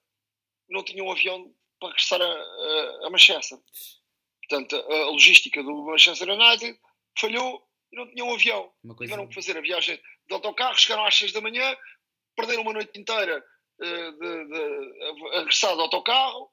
[0.69, 3.57] não tinham um avião para regressar a, a, Manchester.
[4.49, 6.79] Portanto, a logística do Manchester United
[7.19, 8.71] falhou e não tinham um avião.
[8.97, 11.75] Tiveram que fazer a viagem de autocarro, chegaram às 6 da manhã,
[12.35, 13.43] perderam uma noite inteira
[13.79, 16.51] uh, de, de, a regressar de autocarro.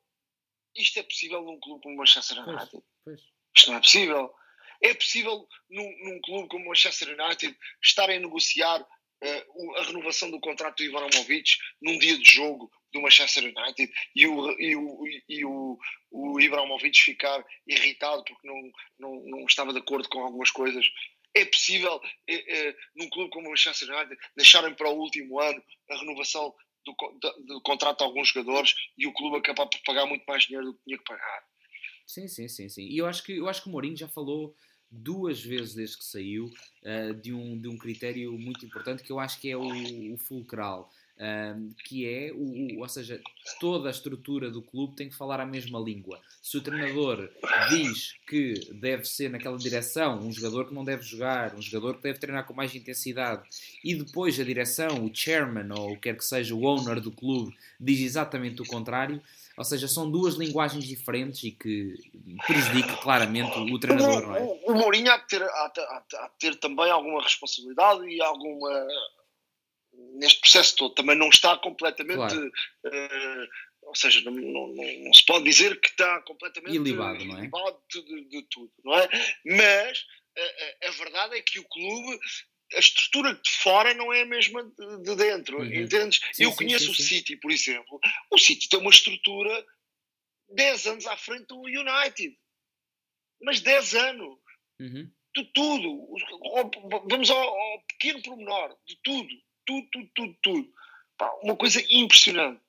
[0.77, 2.71] Isto é possível num clube como o Manchester United.
[2.71, 3.21] Pois, pois.
[3.57, 4.35] Isto não é possível.
[4.83, 10.31] É possível, num, num clube como o Manchester United, estarem a negociar uh, a renovação
[10.31, 15.05] do contrato do Ibrahimovic num dia de jogo do Manchester United e o, e o,
[15.29, 15.79] e o,
[16.11, 20.87] o Ibrahimovic ficar irritado porque não, não, não estava de acordo com algumas coisas.
[21.35, 25.63] É possível, é, é, num clube como o Manchester United, deixarem para o último ano
[25.91, 26.55] a renovação
[26.85, 30.45] do, do, do contrato de alguns jogadores e o clube acabar por pagar muito mais
[30.45, 31.45] dinheiro do que tinha que pagar.
[32.07, 32.87] Sim, sim, sim, sim.
[32.87, 34.55] E eu acho que, eu acho que o Mourinho já falou
[34.91, 39.19] duas vezes desde que saiu uh, de, um, de um critério muito importante que eu
[39.19, 40.91] acho que é o, o fulcral.
[41.17, 43.21] Um, que é, o, o, ou seja,
[43.61, 46.21] toda a estrutura do clube tem que falar a mesma língua.
[46.43, 47.31] Se o treinador
[47.69, 52.03] diz que deve ser naquela direção, um jogador que não deve jogar, um jogador que
[52.03, 53.43] deve treinar com mais intensidade,
[53.85, 57.13] e depois a direção, o chairman ou o que quer que seja, o owner do
[57.13, 59.23] clube, diz exatamente o contrário,
[59.57, 61.95] ou seja, são duas linguagens diferentes e que
[62.45, 64.41] prejudica claramente o treinador, não é?
[64.41, 68.21] O, o Mourinho há de, ter, há, de, há de ter também alguma responsabilidade e
[68.21, 68.69] alguma.
[70.15, 70.95] Neste processo todo.
[70.95, 72.17] Também não está completamente.
[72.17, 72.53] Claro.
[72.85, 73.49] Uh,
[73.83, 77.51] ou seja, não, não, não, se pode dizer que está completamente ilibado, não é?
[77.91, 79.09] de, de, de, tudo, não é?
[79.45, 82.19] Mas a, a, a verdade é que o clube
[82.75, 85.73] a estrutura de fora não é a mesma de, de dentro, uhum.
[85.73, 86.21] entendes?
[86.33, 88.01] Sim, eu sim, conheço sim, o City, por exemplo.
[88.31, 89.65] O City tem uma estrutura
[90.51, 92.37] 10 anos à frente do United.
[93.43, 94.39] Mas 10 anos.
[94.81, 95.11] Uhum.
[95.37, 96.07] De tudo.
[97.09, 98.77] Vamos ao, ao pequeno pormenor.
[98.87, 99.35] De tudo.
[99.67, 100.75] Tudo, tudo, tudo, tudo.
[101.17, 102.61] Pá, uma coisa impressionante.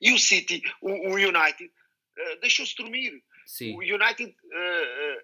[0.00, 3.22] E o City, o, o United, uh, deixou-se dormir.
[3.46, 3.74] Sim.
[3.74, 5.20] O United uh,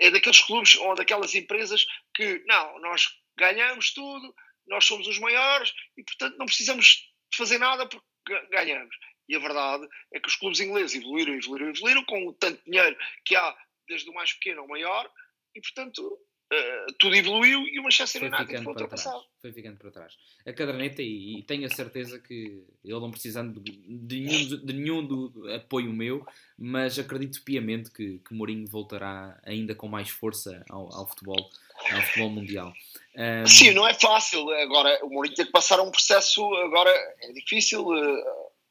[0.00, 4.34] é daqueles clubes ou daquelas empresas que, não, nós ganhamos tudo,
[4.66, 8.06] nós somos os maiores e, portanto, não precisamos de fazer nada porque
[8.50, 8.94] ganhamos.
[9.28, 13.36] E a verdade é que os clubes ingleses evoluíram, evoluíram, evoluíram com tanto dinheiro que
[13.36, 13.56] há
[13.88, 15.10] desde o mais pequeno ao maior
[15.54, 16.18] e, portanto,
[16.52, 19.22] Uh, tudo evoluiu e o Manchester United foi ultrapassado.
[19.40, 20.14] Foi ficando para trás.
[20.44, 24.72] A caderneta, e, e, tenho a certeza que ele não precisando de, de, nenhum, de
[24.72, 26.26] nenhum do apoio meu,
[26.58, 31.48] mas acredito piamente que, que Mourinho voltará ainda com mais força ao, ao futebol,
[31.92, 32.72] ao futebol mundial.
[33.16, 33.46] Um...
[33.46, 34.50] Sim, não é fácil.
[34.50, 36.90] Agora, o Mourinho tem que passar um processo, agora
[37.22, 38.24] é difícil, eh,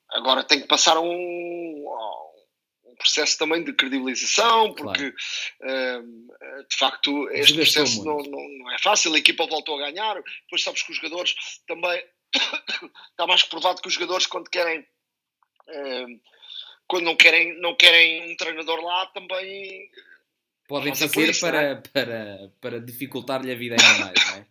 [0.10, 1.86] agora tem que passar um
[3.00, 5.12] processo também de credibilização, porque
[5.60, 6.04] claro.
[6.04, 10.16] uh, de facto este processo não, não, não, é fácil, a equipa voltou a ganhar,
[10.44, 11.34] depois sabes que os jogadores
[11.66, 12.04] também
[13.12, 16.22] está mais provado que os jogadores quando querem uh,
[16.88, 19.90] quando não querem, não querem um treinador lá também
[20.68, 21.76] podem fazer isso, para, é?
[21.76, 24.46] para, para dificultar-lhe a vida ainda mais, não é?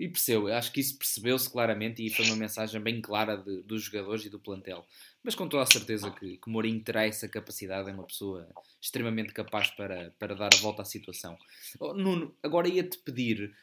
[0.00, 3.82] E percebo, acho que isso percebeu-se claramente e foi uma mensagem bem clara de, dos
[3.82, 4.82] jogadores e do plantel.
[5.22, 8.48] Mas com toda a certeza que, que Mourinho terá essa capacidade, é uma pessoa
[8.80, 11.36] extremamente capaz para, para dar a volta à situação.
[11.78, 13.54] Oh, Nuno, agora ia-te pedir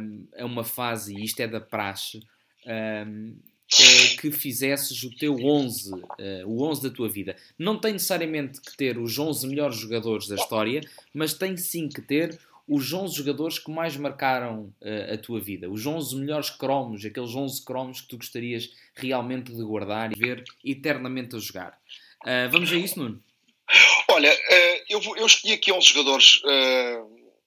[0.00, 2.22] um, a uma fase, e isto é da praxe,
[2.64, 3.36] um,
[3.74, 6.04] é que fizesses o teu 11, uh,
[6.46, 7.34] o 11 da tua vida.
[7.58, 10.80] Não tem necessariamente que ter os 11 melhores jogadores da história,
[11.12, 12.38] mas tem sim que ter
[12.68, 17.34] os 11 jogadores que mais marcaram uh, a tua vida, os 11 melhores cromos, aqueles
[17.34, 21.78] 11 cromos que tu gostarias realmente de guardar e ver eternamente a jogar.
[22.22, 23.22] Uh, vamos a isso, Nuno?
[24.10, 26.42] Olha, uh, eu, vou, eu escolhi aqui 11 jogadores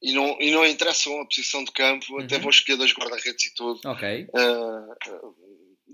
[0.02, 2.24] e, não, e não interessam a posição de campo, uhum.
[2.24, 3.82] até vou escolher dois guarda-redes e tudo.
[3.86, 4.28] Ok.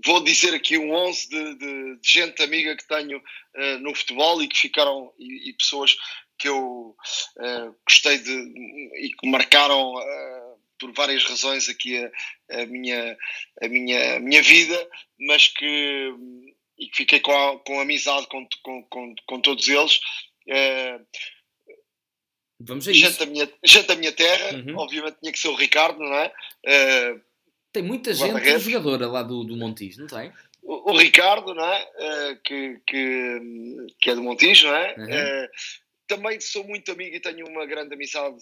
[0.04, 3.20] vou dizer aqui um 11 de, de, de gente amiga que tenho
[3.80, 5.96] no futebol e que ficaram, e, e pessoas
[6.38, 6.96] que eu
[7.38, 13.16] uh, gostei de e que marcaram uh, por várias razões aqui a, a, minha,
[13.62, 16.14] a, minha, a minha vida, mas que,
[16.78, 19.96] e que fiquei com, a, com amizade com, com, com, com todos eles.
[20.48, 21.04] Uh,
[22.58, 23.00] Vamos a isso.
[23.00, 24.78] Gente da minha, gente da minha terra, uhum.
[24.78, 26.32] obviamente tinha que ser o Ricardo, não é?
[26.64, 27.20] Uh,
[27.72, 30.32] tem muita gente jogadora lá do, do Montijo, não tem?
[30.62, 31.82] O, o Ricardo, não é?
[31.82, 34.94] Uh, que, que, que é do Montijo, não é?
[34.96, 35.04] Uhum.
[35.04, 35.48] Uh,
[36.06, 38.36] também sou muito amigo e tenho uma grande amizade.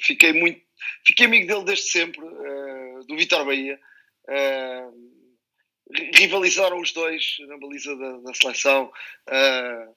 [0.00, 0.60] Fiquei muito,
[1.06, 3.78] fiquei amigo dele desde sempre, uh, do Vitor Bahia.
[4.28, 5.12] Uh,
[6.14, 8.92] rivalizaram os dois na baliza da, da seleção.
[9.28, 9.94] Uh,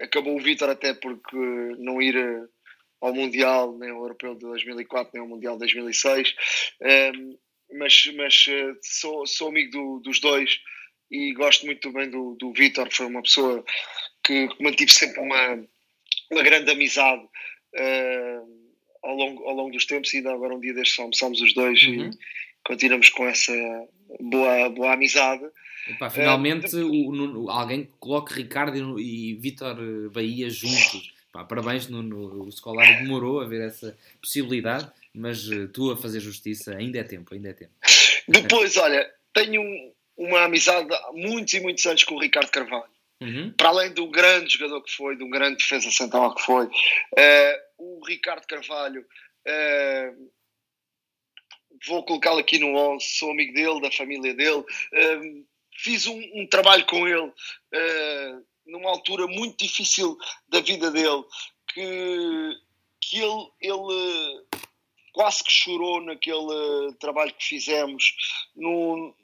[0.00, 1.36] acabou o Vitor até porque
[1.78, 2.16] não ir
[3.00, 6.34] ao Mundial, nem ao Europeu de 2004, nem ao Mundial de 2006.
[7.72, 8.46] mas mas
[8.82, 10.58] sou, sou amigo do, dos dois
[11.10, 12.88] e gosto muito bem do, do Vitor.
[12.90, 13.62] Foi uma pessoa
[14.22, 15.68] que mantive sempre uma
[16.30, 18.70] uma grande amizade uh,
[19.02, 21.82] ao, longo, ao longo dos tempos e ainda agora um dia destes almoçamos os dois
[21.82, 22.10] uhum.
[22.10, 22.10] e
[22.64, 23.52] continuamos com essa
[24.20, 25.44] boa, boa amizade.
[25.88, 29.76] Epá, finalmente uh, o, o, alguém coloca Ricardo e, e Vítor
[30.10, 31.12] Bahia juntos.
[31.32, 35.96] Pá, parabéns, no, no, o Scolari demorou a ver essa possibilidade, mas uh, tu a
[35.96, 37.72] fazer justiça ainda é tempo, ainda é tempo.
[38.28, 39.62] Depois, olha, tenho
[40.16, 42.93] uma amizade há muitos e muitos anos com o Ricardo Carvalho.
[43.24, 43.52] Uhum.
[43.56, 47.56] Para além do grande jogador que foi, de um grande defesa central que foi, uh,
[47.78, 50.30] o Ricardo Carvalho, uh,
[51.86, 55.46] vou colocá-lo aqui no 11, sou amigo dele, da família dele, uh,
[55.78, 57.32] fiz um, um, trabalho com ele
[58.66, 60.16] numa altura muito difícil
[60.48, 61.24] da vida dele,
[61.72, 62.50] que,
[63.00, 64.44] que ele, ele
[65.12, 68.14] quase que chorou naquele trabalho que fizemos,
[68.54, 69.14] no,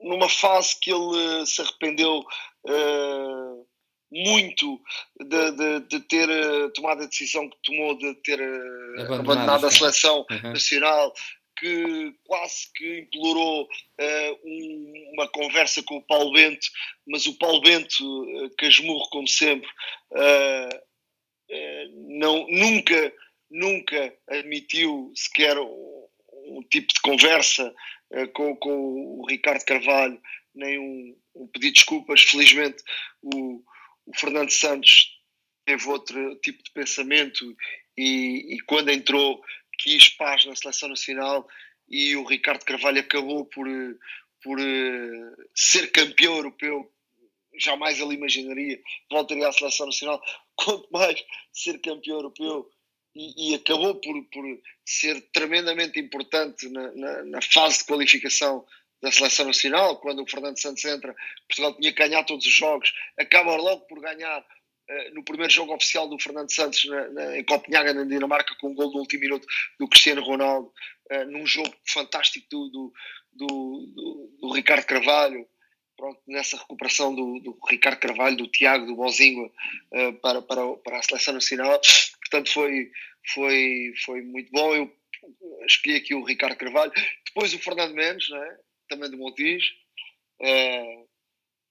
[0.00, 3.66] numa fase que ele se arrependeu uh,
[4.10, 4.80] muito
[5.20, 9.66] de, de, de, ter uh, tomado a decisão que tomou de ter uh, abandonado, abandonado
[9.66, 10.52] a seleção uhum.
[10.52, 11.12] nacional,
[11.58, 13.68] que quase que implorou
[14.44, 16.66] um, uma conversa com o Paulo Bento,
[17.06, 19.68] mas o Paulo Bento, uh, casmurro como sempre,
[22.20, 23.12] não, nunca,
[23.50, 25.56] nunca admitiu sequer
[26.48, 27.74] um, tipo de conversa
[28.32, 30.20] com, com o Ricardo Carvalho,
[30.54, 32.22] nem um, um pedido de desculpas.
[32.22, 32.82] Felizmente,
[33.22, 33.62] o,
[34.06, 35.16] o, Fernando Santos
[35.64, 37.44] teve outro tipo de pensamento
[37.96, 39.42] e, e, quando entrou
[39.78, 41.46] quis paz na seleção nacional
[41.88, 43.66] e o Ricardo Carvalho acabou por,
[44.42, 46.92] por uh, ser campeão europeu.
[47.60, 48.80] Jamais ele imaginaria
[49.10, 50.22] voltaria à seleção nacional,
[50.56, 52.68] quanto mais ser campeão europeu.
[53.20, 54.44] E, acabou por, por
[54.86, 58.64] ser tremendamente importante na, na, na fase de qualificação
[59.02, 61.14] da seleção nacional, quando o Fernando Santos entra,
[61.48, 65.74] Portugal tinha que ganhar todos os jogos, acaba logo por ganhar uh, no primeiro jogo
[65.74, 69.20] oficial do Fernando Santos na, na, em Copenhaga, na Dinamarca, com um gol no último
[69.20, 69.46] minuto
[69.78, 70.72] do Cristiano Ronaldo,
[71.12, 72.92] uh, num jogo fantástico do, do,
[73.32, 73.46] do,
[73.94, 75.46] do, do Ricardo Carvalho,
[75.96, 79.50] pronto, nessa recuperação do, do, Ricardo Carvalho, do Tiago, do Bozingua
[79.92, 81.80] uh, para, para, para a seleção nacional.
[82.30, 82.90] Portanto, foi,
[83.32, 84.74] foi, foi muito bom.
[84.74, 84.92] Eu
[85.66, 86.92] escolhi aqui o Ricardo Carvalho.
[87.26, 88.58] Depois o Fernando Mendes, não é?
[88.88, 89.68] também do Montijo.
[90.40, 91.04] É,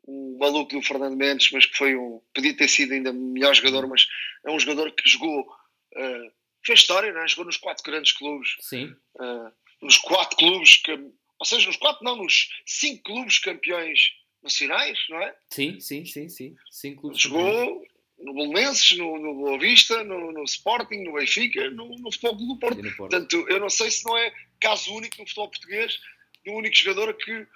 [0.07, 2.21] um maluco do Fernando Mendes, mas que foi um.
[2.33, 4.07] podia ter sido ainda melhor jogador, mas
[4.45, 5.41] é um jogador que jogou.
[5.41, 6.31] Uh,
[6.65, 7.27] fez história, não é?
[7.27, 8.55] Jogou nos quatro grandes clubes.
[8.61, 8.95] Sim.
[9.15, 9.51] Uh,
[9.81, 13.99] nos quatro clubes, que, ou seja, nos quatro, não, nos cinco clubes campeões
[14.41, 15.35] nacionais, não é?
[15.49, 16.55] Sim, sim, sim, sim.
[16.71, 17.85] Cinco clubes jogou.
[18.19, 22.59] No Bolonenses, no, no Boa Vista, no, no, Sporting, no Benfica, no, no Futebol do
[22.59, 22.81] Porto.
[22.81, 22.97] Porto.
[22.97, 25.99] Portanto, eu não sei se não é caso único no futebol português
[26.47, 27.47] no único jogador que,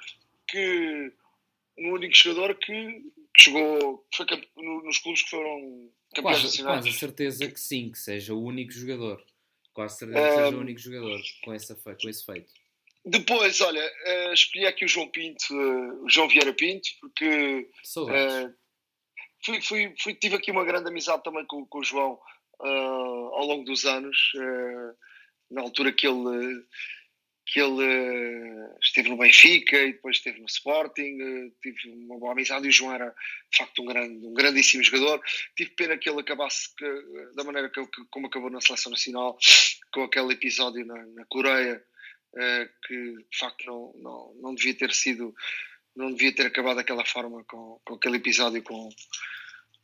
[0.48, 1.14] que
[1.78, 3.02] no único jogador que,
[3.36, 4.26] que jogou que foi
[4.84, 6.84] nos clubes que foram campeões quase, nacionais.
[6.84, 9.24] Quase a certeza que sim, que seja o único jogador.
[9.74, 12.54] Quase certeza que seja o único jogador com, essa, com esse feito.
[13.04, 18.54] Depois, olha, uh, escolhi aqui o João Pinto, uh, o João Vieira Pinto, porque uh,
[19.44, 22.20] fui, fui, fui, tive aqui uma grande amizade também com, com o João
[22.60, 24.32] ao longo dos anos,
[25.50, 26.64] na altura que ele
[27.52, 32.32] que ele uh, esteve no Benfica e depois esteve no Sporting, uh, tive uma boa
[32.32, 33.14] amizade e o João era
[33.52, 35.22] de facto um, grande, um grandíssimo jogador.
[35.56, 36.86] Tive pena que ele acabasse que,
[37.36, 39.38] da maneira que, como acabou na seleção nacional,
[39.92, 41.84] com aquele episódio na, na Coreia,
[42.36, 42.96] uh, que
[43.30, 45.36] de facto não, não, não devia ter sido,
[45.96, 48.90] não devia ter acabado daquela forma com, com aquele episódio, com,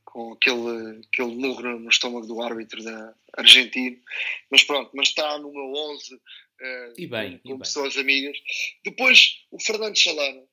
[0.06, 3.98] com aquele, aquele murro no, estômago do árbitro da argentino.
[4.50, 6.20] Mas pronto, mas está no meu 11 uh,
[6.98, 8.04] e bem, com, e pessoas bem.
[8.04, 8.38] amigas.
[8.84, 10.44] Depois o Fernando Chalana,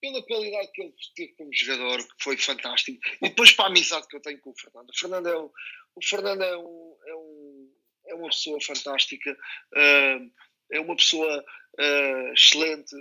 [0.00, 4.08] pela qualidade que ele teve como jogador, que foi fantástico, e depois para a amizade
[4.08, 4.90] que eu tenho com o Fernando.
[4.90, 5.50] O Fernando é um,
[5.94, 7.72] o Fernando é, um, é, um,
[8.08, 10.32] é uma pessoa fantástica, uh,
[10.72, 11.44] é uma pessoa
[11.78, 12.96] uh, excelente.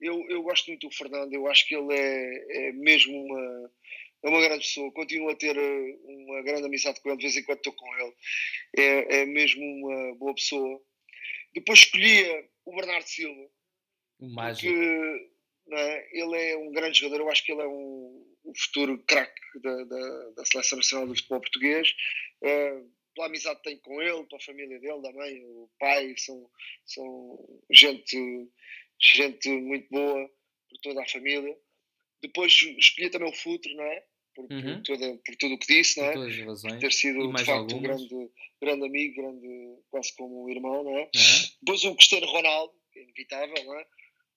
[0.00, 3.70] Eu, eu gosto muito do Fernando, eu acho que ele é, é mesmo uma
[4.22, 7.36] é uma grande pessoa, continuo a ter eh, uma grande amizade com ele, de vez
[7.36, 8.14] em quando estou com ele,
[8.76, 10.82] é, é mesmo uma boa pessoa.
[11.54, 13.48] Depois escolhia o Bernardo Silva,
[14.18, 14.66] o mágico.
[14.66, 15.30] porque
[15.72, 16.18] é?
[16.18, 19.84] ele é um grande jogador, eu acho que ele é um, um futuro craque da,
[19.84, 21.94] da, da, Seleção Nacional do Futebol Português.
[22.42, 26.50] Uh, pela amizade que tenho com ele, pela família dele, da mãe, o pai, são,
[26.84, 28.46] são gente,
[29.00, 30.28] gente muito boa
[30.68, 31.56] por toda a família.
[32.22, 34.04] Depois escolhi também o Futre, não é?
[34.34, 34.76] Por, uhum.
[34.76, 36.12] por, toda, por tudo o que disse, não é?
[36.12, 38.30] Por ter sido, de facto, um grande,
[38.60, 41.02] grande amigo, grande, quase como um irmão, não é?
[41.02, 41.10] Uhum.
[41.62, 43.86] Depois o Cristiano Ronaldo, que é inevitável, não é?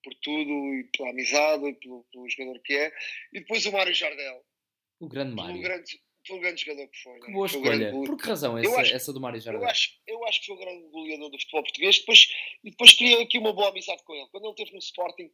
[0.02, 2.94] Por tudo e pela amizade e pelo, pelo jogador que é.
[3.34, 4.46] E depois o Mário Jardel.
[5.02, 5.62] O grande Mário.
[5.62, 7.20] Grande, pelo grande jogador que foi.
[7.20, 7.92] Que boa escolha.
[7.92, 9.62] Por que razão essa, acho, essa do Mário Jardel?
[9.62, 12.00] Eu acho, eu acho que foi o grande goleador do futebol português.
[12.00, 12.28] Depois,
[12.64, 14.28] e depois criei aqui uma boa amizade com ele.
[14.32, 15.32] Quando ele esteve no Sporting,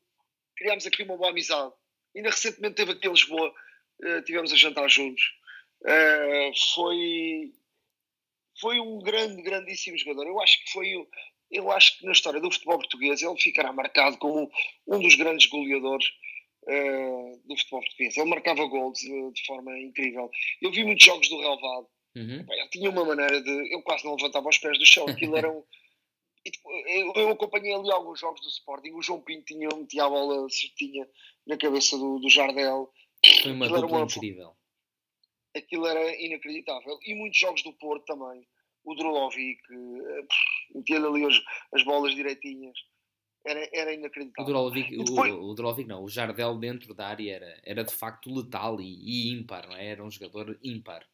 [0.55, 1.73] criámos aqui uma boa amizade
[2.15, 3.53] Ainda recentemente teve aqui em Lisboa,
[4.03, 5.21] uh, tivemos a jantar juntos.
[5.81, 7.53] Uh, foi,
[8.59, 10.25] foi um grande, grandíssimo jogador.
[10.25, 11.07] Eu acho que foi,
[11.51, 14.49] eu acho que na história do futebol português ele ficará marcado como
[14.87, 16.05] um dos grandes goleadores
[16.67, 18.17] uh, do futebol português.
[18.17, 20.29] Ele marcava gols de, de, forma incrível.
[20.61, 21.87] Eu vi muitos jogos do Relvado.
[22.15, 22.45] Uhum.
[22.49, 23.73] Ele tinha uma maneira de.
[23.73, 25.07] Eu quase não levantava os pés do chão.
[25.07, 25.63] Aquilo era um.
[26.87, 28.91] Eu, eu acompanhei ali alguns jogos do Sporting.
[28.91, 31.07] O João Pinto tinha, metia a bola certinha
[31.47, 32.91] na cabeça do, do Jardel.
[33.41, 34.55] Foi uma dupla uma, incrível.
[35.55, 36.99] Aquilo era inacreditável.
[37.03, 38.45] E muitos jogos do Porto também.
[38.83, 40.27] O Drolovic, eh,
[40.75, 41.41] metia-lhe ali as,
[41.73, 42.77] as bolas direitinhas.
[43.45, 44.43] Era, era inacreditável.
[44.43, 45.31] O Drolovic, depois...
[45.31, 48.85] o, o Drolovic não, o Jardel dentro da área era, era de facto letal e,
[48.85, 49.85] e ímpar, não é?
[49.85, 51.07] Era um jogador ímpar.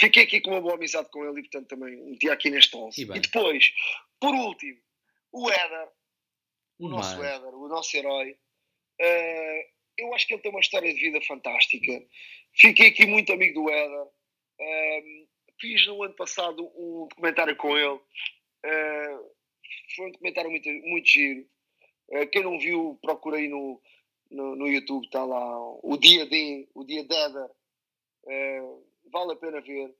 [0.00, 3.00] Fiquei aqui com uma boa amizade com ele e, portanto, também meti aqui neste 11.
[3.00, 3.70] E, e, depois,
[4.18, 4.80] por último,
[5.30, 5.88] o Éder,
[6.78, 8.36] o nosso Éder, o nosso herói,
[9.00, 9.64] Uh,
[9.98, 12.02] eu acho que ele tem uma história de vida fantástica.
[12.54, 14.06] Fiquei aqui muito amigo do Éder.
[14.60, 15.28] Uh,
[15.60, 18.00] fiz no ano passado um documentário com ele.
[18.66, 19.33] Uh,
[19.94, 21.46] foi um documentário muito, muito giro.
[22.32, 23.80] quem não viu, procurei no,
[24.30, 27.50] no, no, YouTube, está lá o dia D, o dia de Éder.
[29.12, 29.94] vale a pena ver.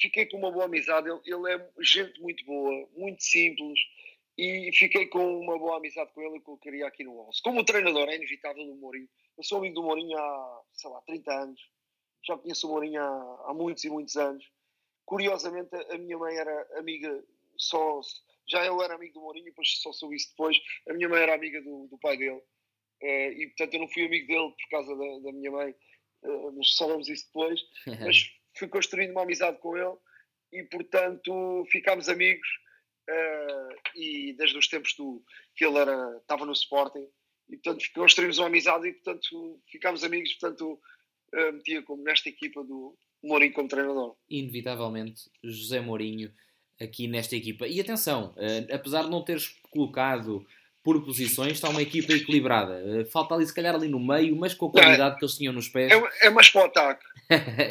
[0.00, 1.08] Fiquei com uma boa amizade.
[1.08, 3.80] Ele, ele é gente muito boa, muito simples
[4.40, 7.42] e fiquei com uma boa amizade com ele e colocaria aqui no 11.
[7.42, 9.06] Como treinador, é inevitável o Mourinho.
[9.36, 11.60] Eu sou amigo do Mourinho há, sei lá, 30 anos.
[12.24, 14.42] Já conheço o Mourinho há, há muitos e muitos anos.
[15.04, 17.22] Curiosamente, a minha mãe era amiga
[17.58, 18.00] só.
[18.50, 20.56] Já eu era amigo do Mourinho, depois só soube isso depois.
[20.88, 22.42] A minha mãe era amiga do, do pai dele.
[23.02, 25.74] Uh, e portanto eu não fui amigo dele por causa da, da minha mãe,
[26.22, 27.60] uh, mas soubemos isso depois.
[28.04, 29.96] mas fui construindo uma amizade com ele
[30.52, 32.46] e portanto ficámos amigos
[33.08, 35.24] uh, e desde os tempos do,
[35.54, 37.06] que ele era, estava no Sporting
[37.48, 40.80] e portanto construímos uma amizade e portanto ficámos amigos, portanto
[41.54, 44.16] metia como nesta equipa do Mourinho como treinador.
[44.28, 46.34] Inevitavelmente José Mourinho
[46.80, 47.66] aqui nesta equipa.
[47.66, 50.44] E atenção, uh, apesar de não teres colocado
[50.82, 52.82] por posições, está uma equipa equilibrada.
[52.82, 55.36] Eh, falta ali, se calhar, ali no meio, mas com a qualidade é, que eles
[55.36, 55.92] tinham nos pés.
[55.92, 57.04] É, é mais para o ataque.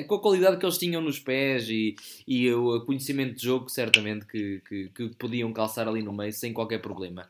[0.07, 1.95] com a qualidade que eles tinham nos pés e,
[2.27, 6.53] e o conhecimento de jogo, certamente, que, que, que podiam calçar ali no meio sem
[6.53, 7.27] qualquer problema.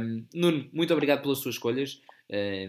[0.00, 2.00] Um, Nuno, muito obrigado pelas suas escolhas.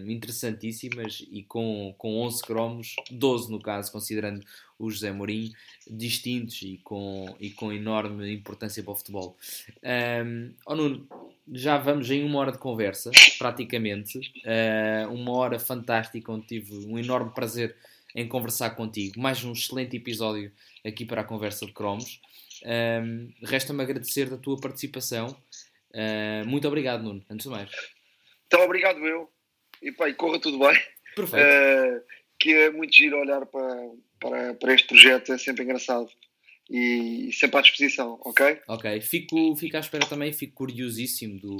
[0.06, 4.44] Interessantíssimas e com, com 11 cromos, 12 no caso, considerando
[4.78, 5.52] o José Mourinho,
[5.90, 9.36] distintos e com, e com enorme importância para o futebol.
[9.82, 11.08] Um, oh Nuno,
[11.52, 16.98] já vamos em uma hora de conversa, praticamente, uh, uma hora fantástica onde tive um
[16.98, 17.76] enorme prazer
[18.14, 19.20] em conversar contigo.
[19.20, 20.52] Mais um excelente episódio
[20.84, 22.20] aqui para a conversa de cromos.
[22.64, 25.36] Um, Resta-me agradecer da tua participação.
[25.90, 27.70] Uh, muito obrigado, Nuno, antes de mais.
[28.46, 29.30] Então, obrigado eu
[29.82, 30.80] e pá, e corra tudo bem.
[31.14, 31.46] Perfeito.
[31.46, 32.02] Uh,
[32.38, 36.08] que é muito giro olhar para, para, para este projeto, é sempre engraçado.
[36.70, 38.60] E, sempre à disposição, ok?
[38.68, 41.56] Ok, fico, fico à espera também, fico curiosíssimo do,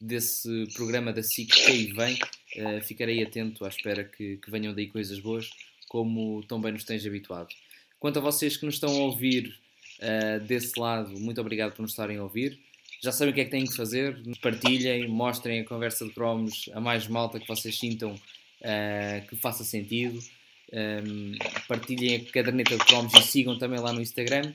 [0.00, 2.18] desse programa da SIC que aí vem.
[2.56, 5.50] Uh, ficarei atento à espera que, que venham daí coisas boas,
[5.88, 7.48] como tão bem nos tens habituado.
[8.00, 9.56] Quanto a vocês que nos estão a ouvir,
[9.98, 12.58] Uh, desse lado, muito obrigado por nos estarem a ouvir.
[13.02, 14.16] Já sabem o que é que têm que fazer.
[14.40, 18.18] Partilhem, mostrem a conversa de cromos a mais malta que vocês sintam
[18.62, 20.18] uh, que faça sentido.
[20.70, 21.32] Um,
[21.66, 24.52] partilhem a caderneta de cromos e sigam também lá no Instagram.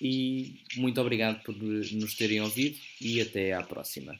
[0.00, 4.18] E muito obrigado por nos terem ouvido e até à próxima.